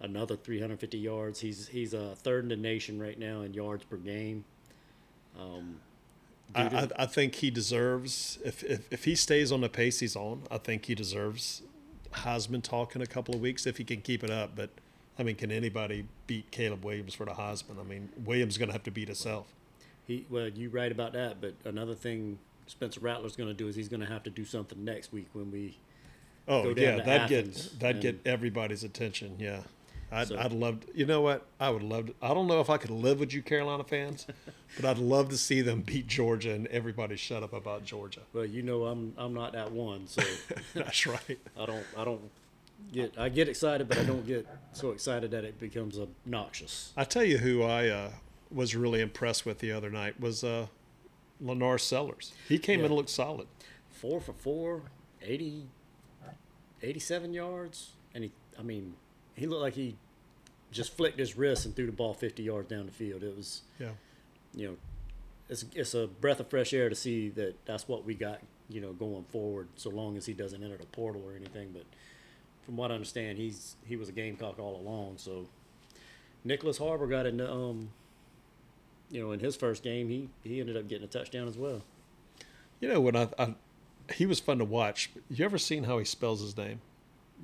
another 0.00 0.36
350 0.36 0.98
yards. 0.98 1.40
He's 1.40 1.68
he's 1.68 1.94
uh, 1.94 2.14
third 2.18 2.42
in 2.42 2.50
the 2.50 2.56
nation 2.56 3.00
right 3.00 3.18
now 3.18 3.40
in 3.40 3.54
yards 3.54 3.84
per 3.84 3.96
game. 3.96 4.44
Um, 5.40 5.76
I, 6.54 6.62
I, 6.62 6.88
I 7.00 7.06
think 7.06 7.36
he 7.36 7.50
deserves 7.50 8.38
if, 8.44 8.62
if 8.62 8.92
if 8.92 9.04
he 9.04 9.14
stays 9.14 9.52
on 9.52 9.60
the 9.60 9.68
pace 9.68 10.00
he's 10.00 10.16
on. 10.16 10.42
I 10.50 10.58
think 10.58 10.86
he 10.86 10.94
deserves 10.94 11.62
Heisman 12.12 12.62
talk 12.62 12.96
in 12.96 13.02
a 13.02 13.06
couple 13.06 13.34
of 13.34 13.40
weeks 13.40 13.66
if 13.66 13.76
he 13.78 13.84
can 13.84 14.00
keep 14.00 14.22
it 14.24 14.30
up. 14.30 14.52
But 14.54 14.70
I 15.18 15.22
mean, 15.22 15.36
can 15.36 15.50
anybody 15.50 16.06
beat 16.26 16.50
Caleb 16.50 16.84
Williams 16.84 17.14
for 17.14 17.26
the 17.26 17.32
Heisman? 17.32 17.80
I 17.80 17.82
mean, 17.82 18.10
Williams 18.24 18.54
is 18.54 18.58
going 18.58 18.68
to 18.68 18.72
have 18.72 18.84
to 18.84 18.90
beat 18.90 19.08
himself. 19.08 19.52
He 20.06 20.24
well, 20.30 20.48
you're 20.48 20.70
right 20.70 20.92
about 20.92 21.12
that, 21.14 21.40
but 21.40 21.54
another 21.64 21.94
thing 21.94 22.38
Spencer 22.66 23.00
Rattler's 23.00 23.36
going 23.36 23.48
to 23.48 23.54
do 23.54 23.68
is 23.68 23.76
he's 23.76 23.88
going 23.88 24.00
to 24.00 24.06
have 24.06 24.22
to 24.24 24.30
do 24.30 24.44
something 24.44 24.84
next 24.84 25.12
week 25.12 25.28
when 25.32 25.50
we. 25.50 25.78
Oh 26.48 26.74
yeah, 26.76 26.96
that 27.02 27.28
get 27.28 27.40
Athens 27.44 27.70
that 27.80 28.00
get 28.00 28.20
everybody's 28.24 28.84
attention. 28.84 29.36
Yeah, 29.38 29.62
I'd, 30.12 30.28
So- 30.28 30.38
I'd 30.38 30.52
love. 30.52 30.80
To, 30.80 30.86
you 30.98 31.06
know 31.06 31.20
what? 31.20 31.46
I 31.58 31.70
would 31.70 31.82
love. 31.82 32.06
To, 32.06 32.14
I 32.22 32.32
don't 32.34 32.46
know 32.46 32.60
if 32.60 32.70
I 32.70 32.76
could 32.76 32.90
live 32.90 33.20
with 33.20 33.32
you, 33.32 33.42
Carolina 33.42 33.84
fans, 33.84 34.26
but 34.76 34.84
I'd 34.84 34.98
love 34.98 35.28
to 35.30 35.36
see 35.36 35.60
them 35.62 35.80
beat 35.82 36.06
Georgia 36.06 36.52
and 36.52 36.66
everybody 36.68 37.16
shut 37.16 37.42
up 37.42 37.52
about 37.52 37.84
Georgia. 37.84 38.20
Well, 38.32 38.44
you 38.44 38.62
know, 38.62 38.84
I'm 38.86 39.12
I'm 39.16 39.34
not 39.34 39.52
that 39.52 39.72
one, 39.72 40.06
so 40.06 40.22
That's 40.74 41.06
right. 41.06 41.38
I 41.58 41.66
don't 41.66 41.84
I 41.96 42.04
don't 42.04 42.30
get 42.92 43.18
I 43.18 43.28
get 43.28 43.48
excited, 43.48 43.88
but 43.88 43.98
I 43.98 44.04
don't 44.04 44.26
get 44.26 44.46
so 44.72 44.90
excited 44.90 45.30
that 45.32 45.44
it 45.44 45.58
becomes 45.58 45.98
obnoxious. 45.98 46.92
I 46.96 47.04
tell 47.04 47.24
you 47.24 47.38
who 47.38 47.62
I 47.62 47.88
uh, 47.88 48.10
was 48.50 48.76
really 48.76 49.00
impressed 49.00 49.44
with 49.44 49.58
the 49.58 49.72
other 49.72 49.90
night 49.90 50.20
was 50.20 50.44
uh, 50.44 50.66
LaNorris 51.42 51.80
Sellers. 51.80 52.32
He 52.48 52.58
came 52.58 52.80
in 52.80 52.86
and 52.86 52.94
looked 52.94 53.10
solid. 53.10 53.48
Four 53.90 54.20
for 54.20 54.34
four, 54.34 54.82
80, 55.22 55.64
87 56.82 57.32
yards, 57.32 57.92
and 58.14 58.24
he 58.24 58.32
I 58.58 58.62
mean 58.62 58.94
he 59.36 59.46
looked 59.46 59.62
like 59.62 59.74
he 59.74 59.96
just 60.72 60.96
flicked 60.96 61.18
his 61.18 61.36
wrist 61.36 61.64
and 61.64 61.74
threw 61.76 61.86
the 61.86 61.92
ball 61.92 62.12
50 62.14 62.42
yards 62.42 62.68
down 62.68 62.86
the 62.86 62.92
field. 62.92 63.22
It 63.22 63.36
was 63.36 63.62
Yeah. 63.78 63.90
you 64.54 64.68
know, 64.68 64.76
it's 65.48 65.64
it's 65.74 65.94
a 65.94 66.06
breath 66.08 66.40
of 66.40 66.48
fresh 66.50 66.72
air 66.74 66.88
to 66.88 66.94
see 66.94 67.28
that 67.30 67.54
that's 67.66 67.86
what 67.86 68.04
we 68.04 68.14
got, 68.14 68.40
you 68.68 68.80
know, 68.80 68.92
going 68.92 69.24
forward. 69.30 69.68
So 69.76 69.90
long 69.90 70.16
as 70.16 70.26
he 70.26 70.32
doesn't 70.32 70.62
enter 70.62 70.76
the 70.76 70.86
portal 70.86 71.22
or 71.24 71.36
anything, 71.36 71.70
but 71.72 71.84
from 72.64 72.76
what 72.76 72.90
I 72.90 72.94
understand, 72.94 73.38
he's 73.38 73.76
he 73.86 73.94
was 73.96 74.08
a 74.08 74.12
Gamecock 74.12 74.58
all 74.58 74.76
along. 74.76 75.18
So 75.18 75.46
Nyckoles 76.44 76.78
Harbor 76.78 77.06
got 77.06 77.26
in 77.26 77.40
um, 77.40 77.90
you 79.10 79.20
know, 79.22 79.30
in 79.32 79.38
his 79.40 79.54
first 79.54 79.82
game, 79.84 80.08
he 80.08 80.28
he 80.42 80.58
ended 80.60 80.76
up 80.76 80.88
getting 80.88 81.04
a 81.04 81.08
touchdown 81.08 81.46
as 81.46 81.56
well. 81.56 81.82
You 82.80 82.88
know 82.88 83.00
when 83.00 83.14
I, 83.16 83.28
I 83.38 83.54
he 84.12 84.26
was 84.26 84.40
fun 84.40 84.58
to 84.58 84.64
watch. 84.64 85.10
You 85.30 85.44
ever 85.44 85.58
seen 85.58 85.84
how 85.84 85.98
he 85.98 86.04
spells 86.04 86.40
his 86.40 86.56
name? 86.56 86.80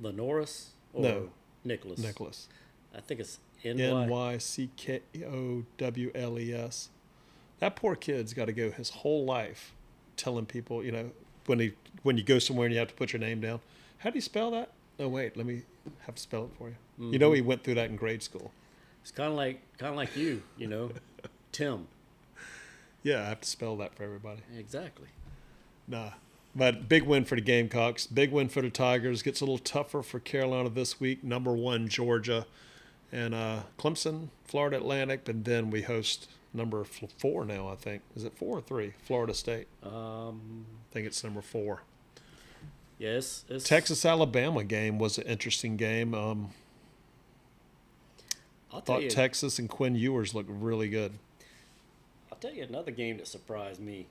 LaNorris 0.01 0.67
or 0.93 1.01
No. 1.03 1.29
Nyckoles? 1.65 1.99
Nyckoles. 1.99 2.47
I 2.95 3.01
think 3.01 3.19
it's 3.19 3.39
N 3.63 4.09
Y 4.09 4.37
C 4.37 4.69
K 4.75 5.01
O 5.25 5.63
W 5.77 6.11
L 6.13 6.39
E 6.39 6.53
S. 6.53 6.89
That 7.59 7.75
poor 7.75 7.95
kid's 7.95 8.33
got 8.33 8.45
to 8.45 8.53
go 8.53 8.71
his 8.71 8.89
whole 8.89 9.23
life 9.25 9.73
telling 10.17 10.45
people, 10.45 10.83
you 10.83 10.91
know, 10.91 11.11
when 11.45 11.59
he 11.59 11.73
when 12.03 12.17
you 12.17 12.23
go 12.23 12.39
somewhere 12.39 12.65
and 12.65 12.73
you 12.73 12.79
have 12.79 12.89
to 12.89 12.93
put 12.93 13.13
your 13.13 13.19
name 13.19 13.39
down. 13.41 13.61
How 13.99 14.09
do 14.09 14.15
you 14.15 14.21
spell 14.21 14.51
that? 14.51 14.71
Oh 14.99 15.07
wait, 15.07 15.37
let 15.37 15.45
me 15.45 15.63
have 16.05 16.15
to 16.15 16.21
spell 16.21 16.43
it 16.45 16.51
for 16.57 16.69
you. 16.69 16.75
You 16.99 17.05
Mm-hmm. 17.05 17.17
know 17.19 17.31
he 17.31 17.41
went 17.41 17.63
through 17.63 17.75
that 17.75 17.89
in 17.89 17.95
grade 17.95 18.21
school. 18.21 18.51
It's 19.01 19.09
kind 19.11 19.29
of 19.31 19.35
like 19.35 19.61
kind 19.77 19.89
of 19.89 19.95
like 19.95 20.15
you, 20.15 20.43
you 20.57 20.67
know, 20.67 20.91
Tim. 21.51 21.87
Yeah, 23.01 23.21
I 23.21 23.25
have 23.29 23.41
to 23.41 23.49
spell 23.49 23.75
that 23.77 23.95
for 23.95 24.03
everybody. 24.03 24.41
Exactly. 24.57 25.07
Nah. 25.87 26.11
But 26.55 26.87
big 26.87 27.03
win 27.03 27.25
for 27.25 27.35
the 27.35 27.41
Gamecocks. 27.41 28.05
Big 28.05 28.31
win 28.31 28.47
for 28.47 28.61
the 28.61 28.69
Tigers. 28.69 29.23
Gets 29.23 29.41
a 29.41 29.45
little 29.45 29.57
tougher 29.57 30.03
for 30.03 30.19
Carolina 30.19 30.69
this 30.69 30.99
week. 30.99 31.23
Number 31.23 31.51
one, 31.53 31.87
Georgia. 31.87 32.45
And 33.11 33.33
uh, 33.33 33.61
Clemson, 33.79 34.29
Florida 34.43 34.77
Atlantic. 34.77 35.27
And 35.27 35.45
then 35.45 35.71
we 35.71 35.81
host 35.81 36.29
number 36.53 36.83
four 36.83 37.43
now, 37.43 37.67
I 37.69 37.75
think. 37.75 38.03
Is 38.15 38.23
it 38.23 38.37
four 38.37 38.57
or 38.57 38.61
three? 38.61 38.93
Florida 39.03 39.33
State. 39.33 39.67
Um, 39.81 40.65
I 40.91 40.93
think 40.93 41.07
it's 41.07 41.23
number 41.23 41.41
four. 41.41 41.81
yes, 42.99 43.45
it's 43.49 43.67
Texas 43.67 44.05
Alabama 44.05 44.63
game 44.63 44.99
was 44.99 45.17
an 45.17 45.25
interesting 45.25 45.75
game. 45.75 46.13
Um, 46.13 46.51
I'll 48.71 48.81
thought 48.81 49.03
you, 49.03 49.09
Texas 49.09 49.57
and 49.57 49.69
Quinn 49.69 49.95
Ewers 49.95 50.33
looked 50.33 50.49
really 50.51 50.89
good. 50.89 51.13
I'll 52.31 52.37
tell 52.37 52.53
you 52.53 52.63
another 52.63 52.91
game 52.91 53.17
that 53.17 53.27
surprised 53.27 53.79
me 53.79 54.07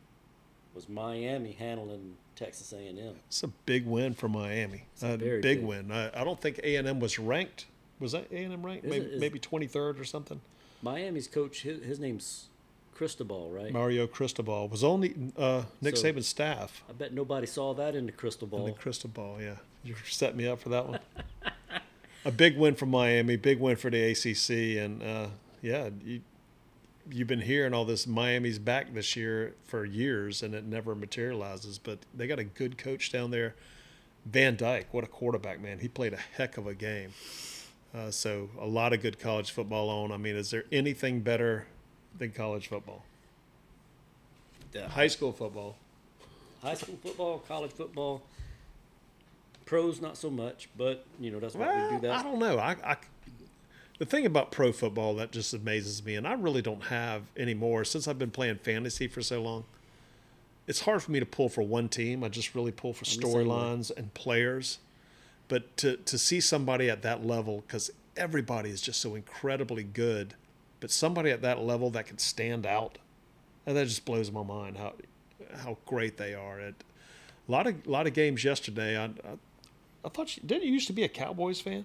was 0.75 0.89
Miami 0.89 1.53
handling 1.53 2.15
Texas 2.37 2.73
A&M. 2.73 3.15
It's 3.29 3.43
a 3.43 3.49
big 3.49 3.87
win 3.87 4.15
for 4.15 4.29
Miami. 4.29 4.85
a 5.03 5.15
A 5.15 5.17
very 5.17 5.41
big, 5.41 5.59
big- 5.61 5.67
win. 5.67 5.91
I, 5.93 6.21
I 6.21 6.25
don't 6.25 6.41
think 6.41 6.61
A 6.65 6.77
and 6.77 6.89
M 6.89 7.01
was 7.01 7.19
ranked. 7.19 7.67
Was 8.01 8.13
that 8.13 8.27
A 8.33 8.37
and 8.45 8.53
M 8.53 8.65
ranked? 8.65 8.85
Is 8.85 8.91
Maybe 8.91 9.05
it- 9.07 9.21
maybe 9.21 9.39
twenty 9.39 9.67
third 9.67 9.99
or 10.01 10.05
something. 10.05 10.41
Miami's 10.83 11.29
coach, 11.29 11.63
his, 11.63 11.83
his 11.85 12.01
name's 12.01 12.47
Cristobal, 12.95 13.51
right? 13.51 13.73
Mario 13.73 14.07
Cristobal 14.07 14.69
was 14.69 14.83
only 14.85 15.15
uh, 15.37 15.63
Nick 15.81 15.97
So- 15.97 16.05
Saban's 16.13 16.27
staff. 16.27 16.83
I 16.89 16.93
bet 16.93 17.13
nobody 17.15 17.47
saw 17.47 17.73
that 17.75 17.95
in 17.95 18.07
the 18.07 18.13
crystal 18.13 18.47
And 18.53 18.67
the 18.67 18.71
ball. 18.73 18.79
Cristobal, 18.79 19.39
yeah. 19.41 19.55
You 19.85 19.95
set 20.09 20.37
me 20.37 20.47
up 20.47 20.61
for 20.61 20.69
that 20.71 20.87
one. 20.89 20.99
a 22.25 22.31
big 22.31 22.57
win 22.57 22.75
for 22.75 22.87
Miami, 22.87 23.37
big 23.37 23.59
win 23.61 23.77
for 23.77 23.91
the 23.91 24.11
ACC, 24.13 24.79
and 24.85 25.03
uh, 25.03 25.27
yeah, 25.63 25.91
you, 26.05 26.21
you've 27.11 27.29
been 27.29 27.41
hearing 27.41 27.75
all 27.75 27.85
this. 27.85 28.07
Miami's 28.07 28.59
back 28.59 28.95
this 28.95 29.17
year 29.17 29.55
for 29.65 29.85
years, 29.85 30.43
and 30.43 30.55
it 30.55 30.65
never 30.65 30.95
materializes. 30.95 31.79
But 31.79 32.01
they 32.15 32.27
got 32.27 32.39
a 32.39 32.45
good 32.45 32.79
coach 32.79 33.13
down 33.13 33.31
there. 33.31 33.55
Van 34.25 34.57
Dyke, 34.57 34.87
what 34.93 35.03
a 35.03 35.09
quarterback, 35.09 35.61
man! 35.61 35.81
He 35.81 35.89
played 35.89 36.13
a 36.13 36.19
heck 36.37 36.57
of 36.57 36.67
a 36.67 36.75
game. 36.75 37.13
Uh, 37.95 38.11
so 38.11 38.49
a 38.61 38.67
lot 38.67 38.93
of 38.93 39.03
good 39.03 39.19
college 39.19 39.51
football 39.51 39.89
on. 39.89 40.13
I 40.13 40.17
mean, 40.17 40.37
is 40.37 40.51
there 40.51 40.65
anything 40.73 41.21
better 41.21 41.67
than 42.17 42.31
college 42.31 42.69
football? 42.69 43.05
Yeah. 44.73 44.89
High 44.89 45.09
school 45.09 45.33
football. 45.33 45.77
High 46.63 46.75
school 46.75 46.99
football, 47.03 47.39
college 47.41 47.73
football, 47.73 48.23
pros 49.67 50.01
not 50.01 50.17
so 50.17 50.31
much, 50.31 50.69
but 50.77 51.05
you 51.19 51.31
know 51.31 51.41
that's 51.41 51.55
why 51.55 51.67
Well, 51.67 51.91
we 51.91 51.97
do 51.97 52.03
that. 52.03 52.19
I 52.19 52.23
don't 52.23 52.39
know. 52.39 52.59
I, 52.59 52.77
I 52.85 52.97
the 54.03 54.07
thing 54.07 54.27
about 54.27 54.51
pro 54.51 54.73
football 54.73 55.15
that 55.15 55.31
just 55.31 55.55
amazes 55.55 56.05
me, 56.05 56.17
and 56.17 56.27
I 56.27 56.33
really 56.33 56.61
don't 56.61 56.83
have 56.87 57.23
anymore 57.37 57.85
since 57.85 58.09
I've 58.09 58.19
been 58.19 58.33
playing 58.33 58.57
fantasy 58.57 59.07
for 59.07 59.23
so 59.23 59.41
long. 59.41 59.63
It's 60.67 60.81
hard 60.81 61.05
for 61.05 61.13
me 61.13 61.21
to 61.21 61.27
pull 61.27 61.49
for 61.49 61.63
one 61.63 61.89
team. 61.89 62.25
I 62.25 62.29
just 62.29 62.57
really 62.57 62.73
pull 62.73 62.95
for 62.95 63.05
I'm 63.05 63.21
the 63.21 63.29
same 63.29 63.33
way. 63.33 63.45
storylines 63.45 63.97
and 63.97 64.13
players. 64.13 64.81
But 65.47 65.77
to 65.77 65.99
to 65.99 66.19
see 66.19 66.41
somebody 66.41 66.91
at 66.91 67.03
that 67.03 67.25
level, 67.25 67.63
because 67.65 67.93
everybody 68.17 68.71
is 68.71 68.81
just 68.81 69.01
so 69.01 69.15
incredibly 69.15 69.85
good, 69.85 70.35
but 70.81 70.91
somebody 70.91 71.31
at 71.31 71.43
that 71.43 71.61
level 71.61 71.89
that 71.91 72.07
can 72.07 72.19
stand 72.19 72.67
out, 72.67 72.99
and 73.65 73.77
that 73.77 73.87
just 73.87 74.05
blows 74.05 74.33
my 74.33 74.43
mind 74.43 74.79
how 74.79 74.95
how 75.59 75.79
great 75.87 76.17
they 76.17 76.35
are. 76.35 76.59
At 76.59 76.75
a 77.49 77.53
lot 77.53 77.69
of 77.69 77.87
lot 77.87 78.09
of 78.09 78.15
games 78.15 78.43
yesterday, 78.43 78.99
I, 78.99 79.05
I 79.05 79.39
I 80.05 80.09
thought 80.09 80.37
you, 80.37 80.43
didn't 80.45 80.65
you 80.65 80.73
used 80.73 80.89
to 80.89 80.93
be 80.93 81.05
a 81.05 81.09
Cowboys 81.09 81.61
fan? 81.61 81.85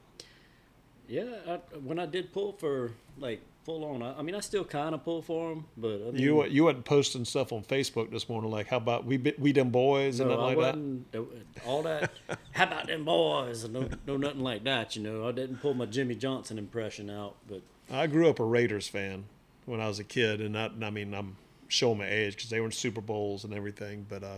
Yeah, 1.07 1.23
I, 1.47 1.55
when 1.77 1.99
I 1.99 2.05
did 2.05 2.33
pull 2.33 2.53
for 2.53 2.91
like 3.17 3.41
full 3.63 3.83
on, 3.85 4.01
I, 4.01 4.19
I 4.19 4.21
mean 4.21 4.35
I 4.35 4.39
still 4.41 4.63
kind 4.65 4.93
of 4.93 5.03
pull 5.03 5.21
for 5.21 5.49
them, 5.49 5.65
but 5.77 5.95
I 5.95 6.11
mean, 6.11 6.15
You 6.21 6.45
you 6.45 6.63
wasn't 6.65 6.85
posting 6.85 7.25
stuff 7.25 7.51
on 7.53 7.63
Facebook 7.63 8.11
this 8.11 8.27
morning 8.29 8.51
like 8.51 8.67
how 8.67 8.77
about 8.77 9.05
we 9.05 9.17
we 9.37 9.51
them 9.51 9.69
boys 9.69 10.19
and 10.19 10.29
no, 10.29 10.35
nothing 10.35 10.43
I 10.43 10.47
like 10.47 10.75
that. 10.75 10.79
wasn't 10.79 11.47
all 11.65 11.83
that. 11.83 12.11
how 12.51 12.63
about 12.65 12.87
them 12.87 13.05
boys? 13.05 13.63
And 13.63 13.73
no, 13.73 13.89
no, 14.05 14.17
nothing 14.17 14.41
like 14.41 14.63
that. 14.65 14.95
You 14.95 15.03
know, 15.03 15.27
I 15.27 15.31
didn't 15.31 15.57
pull 15.57 15.73
my 15.73 15.85
Jimmy 15.85 16.15
Johnson 16.15 16.57
impression 16.57 17.09
out, 17.09 17.35
but 17.47 17.61
I 17.91 18.07
grew 18.07 18.29
up 18.29 18.39
a 18.39 18.43
Raiders 18.45 18.87
fan 18.87 19.25
when 19.65 19.79
I 19.81 19.87
was 19.87 19.99
a 19.99 20.03
kid, 20.03 20.41
and 20.41 20.57
I, 20.57 20.69
I 20.81 20.89
mean 20.89 21.13
I'm 21.13 21.37
showing 21.69 21.97
my 21.97 22.07
age 22.07 22.35
because 22.35 22.49
they 22.49 22.59
were 22.59 22.67
in 22.67 22.71
Super 22.71 23.01
Bowls 23.01 23.43
and 23.43 23.53
everything. 23.53 24.05
But 24.09 24.23
uh, 24.23 24.37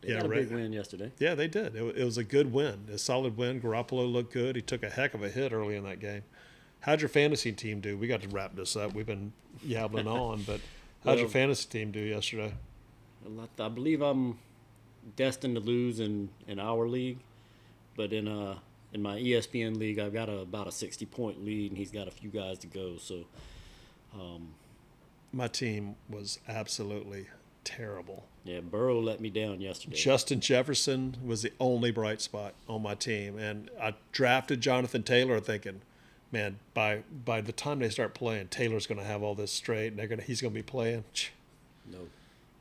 they 0.00 0.10
Yeah, 0.10 0.16
got 0.22 0.26
a 0.26 0.28
big 0.28 0.50
win 0.50 0.72
yesterday. 0.72 1.12
yeah, 1.18 1.34
they 1.34 1.48
did. 1.48 1.74
It, 1.76 1.96
it 1.98 2.04
was 2.04 2.18
a 2.18 2.24
good 2.24 2.52
win, 2.52 2.86
a 2.92 2.98
solid 2.98 3.36
win. 3.36 3.60
Garoppolo 3.60 4.10
looked 4.10 4.32
good. 4.32 4.56
He 4.56 4.62
took 4.62 4.82
a 4.82 4.90
heck 4.90 5.14
of 5.14 5.22
a 5.22 5.28
hit 5.28 5.52
early 5.52 5.76
in 5.76 5.84
that 5.84 6.00
game. 6.00 6.22
How'd 6.80 7.00
your 7.00 7.08
fantasy 7.08 7.52
team 7.52 7.80
do? 7.80 7.96
We 7.96 8.06
got 8.06 8.22
to 8.22 8.28
wrap 8.28 8.54
this 8.54 8.76
up. 8.76 8.94
We've 8.94 9.06
been 9.06 9.32
yabbling 9.66 10.06
on, 10.10 10.42
but 10.42 10.60
how'd 11.04 11.18
your 11.18 11.28
fantasy 11.28 11.68
team 11.68 11.90
do 11.90 12.00
yesterday? 12.00 12.54
I 13.58 13.68
believe 13.68 14.00
I'm 14.00 14.38
destined 15.16 15.56
to 15.56 15.60
lose 15.60 16.00
in, 16.00 16.28
in 16.46 16.60
our 16.60 16.86
league, 16.86 17.18
but 17.96 18.12
in 18.12 18.28
uh 18.28 18.58
in 18.92 19.02
my 19.02 19.18
ESPN 19.18 19.76
league, 19.76 19.98
I've 19.98 20.14
got 20.14 20.30
a, 20.30 20.38
about 20.38 20.66
a 20.66 20.72
60 20.72 21.04
point 21.06 21.44
lead, 21.44 21.70
and 21.72 21.76
he's 21.78 21.90
got 21.90 22.08
a 22.08 22.10
few 22.10 22.30
guys 22.30 22.58
to 22.60 22.66
go. 22.66 22.96
So 22.96 23.24
um, 24.14 24.54
My 25.32 25.46
team 25.46 25.96
was 26.08 26.38
absolutely 26.48 27.26
terrible. 27.64 28.24
Yeah, 28.48 28.60
Burrow 28.60 28.98
let 28.98 29.20
me 29.20 29.28
down 29.28 29.60
yesterday. 29.60 29.94
Justin 29.94 30.40
Jefferson 30.40 31.18
was 31.22 31.42
the 31.42 31.52
only 31.60 31.90
bright 31.90 32.22
spot 32.22 32.54
on 32.66 32.80
my 32.80 32.94
team, 32.94 33.36
and 33.36 33.70
I 33.78 33.92
drafted 34.10 34.62
Jonathan 34.62 35.02
Taylor 35.02 35.38
thinking, 35.38 35.82
man, 36.32 36.58
by 36.72 37.02
by 37.26 37.42
the 37.42 37.52
time 37.52 37.80
they 37.80 37.90
start 37.90 38.14
playing, 38.14 38.48
Taylor's 38.48 38.86
going 38.86 38.98
to 38.98 39.04
have 39.04 39.22
all 39.22 39.34
this 39.34 39.52
straight, 39.52 39.88
and 39.88 39.98
they're 39.98 40.06
going 40.06 40.20
to 40.20 40.24
he's 40.24 40.40
going 40.40 40.54
to 40.54 40.58
be 40.58 40.62
playing. 40.62 41.04
no, 41.92 41.98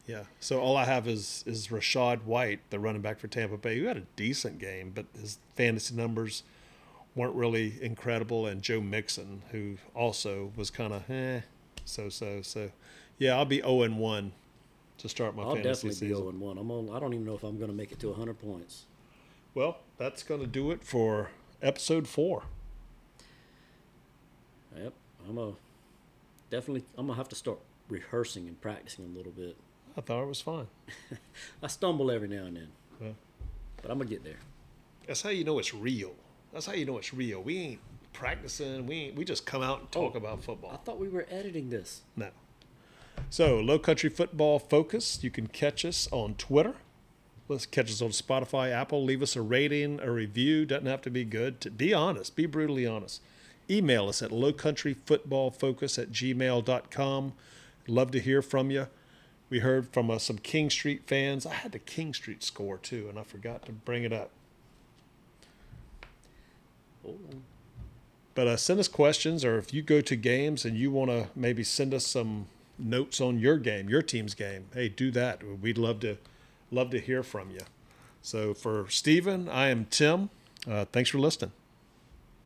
Yeah. 0.05 0.23
So 0.41 0.59
all 0.59 0.75
I 0.75 0.83
have 0.83 1.07
is 1.07 1.45
is 1.47 1.69
Rachaad 1.69 2.25
White, 2.25 2.59
the 2.69 2.79
running 2.79 3.01
back 3.01 3.17
for 3.17 3.29
Tampa 3.29 3.55
Bay, 3.55 3.79
who 3.79 3.85
had 3.85 3.95
a 3.95 4.03
decent 4.17 4.59
game, 4.59 4.91
but 4.93 5.05
his 5.17 5.39
fantasy 5.55 5.95
numbers 5.95 6.43
weren't 7.15 7.35
really 7.35 7.75
incredible, 7.81 8.45
and 8.45 8.61
Joe 8.61 8.81
Mixon, 8.81 9.43
who 9.51 9.77
also 9.95 10.51
was 10.57 10.69
kind 10.69 10.91
of 10.91 11.09
eh, 11.09 11.41
so 11.85 12.09
so 12.09 12.41
so. 12.41 12.71
Yeah, 13.19 13.37
I'll 13.37 13.45
be 13.45 13.61
zero 13.61 13.83
and 13.83 13.97
one 13.97 14.33
to 14.99 15.09
start 15.09 15.35
my 15.35 15.43
I'll 15.43 15.55
fantasy 15.55 15.63
definitely 15.87 15.89
be 15.89 15.93
season. 15.95 16.07
zero 16.17 16.29
and 16.29 16.39
one. 16.39 16.57
I'm 16.57 16.71
on. 16.71 16.89
I 16.89 16.99
don't 16.99 17.13
even 17.13 17.25
know 17.25 17.35
if 17.35 17.43
I'm 17.43 17.57
going 17.57 17.69
to 17.69 17.75
make 17.75 17.91
it 17.91 17.99
to 17.99 18.13
hundred 18.13 18.39
points. 18.39 18.85
Well, 19.53 19.77
that's 19.97 20.23
going 20.23 20.41
to 20.41 20.47
do 20.47 20.71
it 20.71 20.83
for 20.83 21.29
episode 21.61 22.07
four. 22.07 22.43
Yep, 24.75 24.93
I'm 25.27 25.37
a 25.37 25.53
definitely. 26.49 26.83
I'm 26.97 27.07
gonna 27.07 27.17
have 27.17 27.29
to 27.29 27.35
start 27.35 27.59
rehearsing 27.89 28.47
and 28.47 28.59
practicing 28.61 29.05
a 29.05 29.17
little 29.17 29.31
bit. 29.31 29.57
I 29.97 30.01
thought 30.01 30.21
it 30.21 30.27
was 30.27 30.41
fine. 30.41 30.67
I 31.63 31.67
stumble 31.67 32.11
every 32.11 32.27
now 32.27 32.43
and 32.45 32.55
then, 32.57 32.67
Yeah. 33.01 33.07
but 33.81 33.89
I'm 33.89 33.97
gonna 33.97 34.09
get 34.09 34.23
there. 34.23 34.37
That's 35.07 35.21
how 35.21 35.29
you 35.29 35.43
know 35.43 35.57
it's 35.57 35.73
real. 35.73 36.13
That's 36.53 36.65
how 36.67 36.73
you 36.73 36.85
know 36.85 36.97
it's 36.97 37.13
real. 37.13 37.41
We 37.41 37.57
ain't 37.57 37.79
practicing. 38.13 38.85
We 38.85 38.95
ain't, 38.95 39.15
we 39.15 39.25
just 39.25 39.45
come 39.45 39.63
out 39.63 39.79
and 39.79 39.91
talk 39.91 40.13
Oh. 40.13 40.17
about 40.17 40.43
football. 40.43 40.71
I 40.71 40.77
thought 40.77 40.99
we 40.99 41.07
were 41.09 41.25
editing 41.31 41.69
this. 41.69 42.01
No. 42.15 42.29
So, 43.29 43.59
Low 43.59 43.77
Country 43.77 44.09
Football 44.09 44.57
Focus. 44.57 45.21
You 45.21 45.29
can 45.29 45.47
catch 45.47 45.83
us 45.83 46.07
on 46.11 46.35
Twitter. 46.35 46.75
Let's 47.49 47.65
catch 47.65 47.91
us 47.91 48.01
on 48.01 48.09
Spotify, 48.09 48.71
Apple. 48.71 49.03
Leave 49.03 49.21
us 49.21 49.35
a 49.35 49.41
rating, 49.41 49.99
a 49.99 50.09
review. 50.11 50.65
Doesn't 50.65 50.87
have 50.87 51.01
to 51.01 51.09
be 51.09 51.25
good. 51.25 51.59
To 51.61 51.69
be 51.69 51.93
honest, 51.93 52.35
be 52.35 52.45
brutally 52.45 52.87
honest. 52.87 53.21
Email 53.69 54.07
us 54.07 54.21
at 54.21 54.31
lowcountryfootballfocus 54.31 56.01
at 56.01 56.11
gmail.com. 56.11 57.33
Love 57.87 58.11
to 58.11 58.19
hear 58.19 58.41
from 58.41 58.71
you. 58.71 58.87
We 59.49 59.59
heard 59.59 59.89
from 59.89 60.09
uh, 60.09 60.19
some 60.19 60.37
King 60.37 60.69
Street 60.69 61.03
fans. 61.05 61.45
I 61.45 61.53
had 61.53 61.73
the 61.73 61.79
King 61.79 62.13
Street 62.13 62.43
score 62.43 62.77
too, 62.77 63.07
and 63.09 63.19
I 63.19 63.23
forgot 63.23 63.65
to 63.65 63.73
bring 63.73 64.03
it 64.03 64.13
up. 64.13 64.31
But 68.35 68.47
uh, 68.47 68.57
send 68.57 68.79
us 68.79 68.87
questions, 68.87 69.43
or 69.43 69.57
if 69.57 69.73
you 69.73 69.81
go 69.81 69.99
to 69.99 70.15
games 70.15 70.63
and 70.63 70.77
you 70.77 70.91
want 70.91 71.11
to 71.11 71.27
maybe 71.35 71.63
send 71.63 71.93
us 71.93 72.05
some 72.05 72.47
notes 72.77 73.19
on 73.21 73.39
your 73.39 73.57
game, 73.57 73.89
your 73.89 74.01
team's 74.01 74.33
game, 74.33 74.65
hey, 74.73 74.89
do 74.89 75.11
that. 75.11 75.41
We'd 75.61 75.77
love 75.77 75.99
to 76.01 76.17
love 76.71 76.89
to 76.91 76.99
hear 76.99 77.23
from 77.23 77.51
you. 77.51 77.61
So 78.21 78.53
for 78.53 78.87
Stephen, 78.89 79.47
I 79.47 79.69
am 79.69 79.85
Tim. 79.85 80.29
Uh, 80.69 80.85
thanks 80.85 81.09
for 81.09 81.17
listening. 81.19 81.51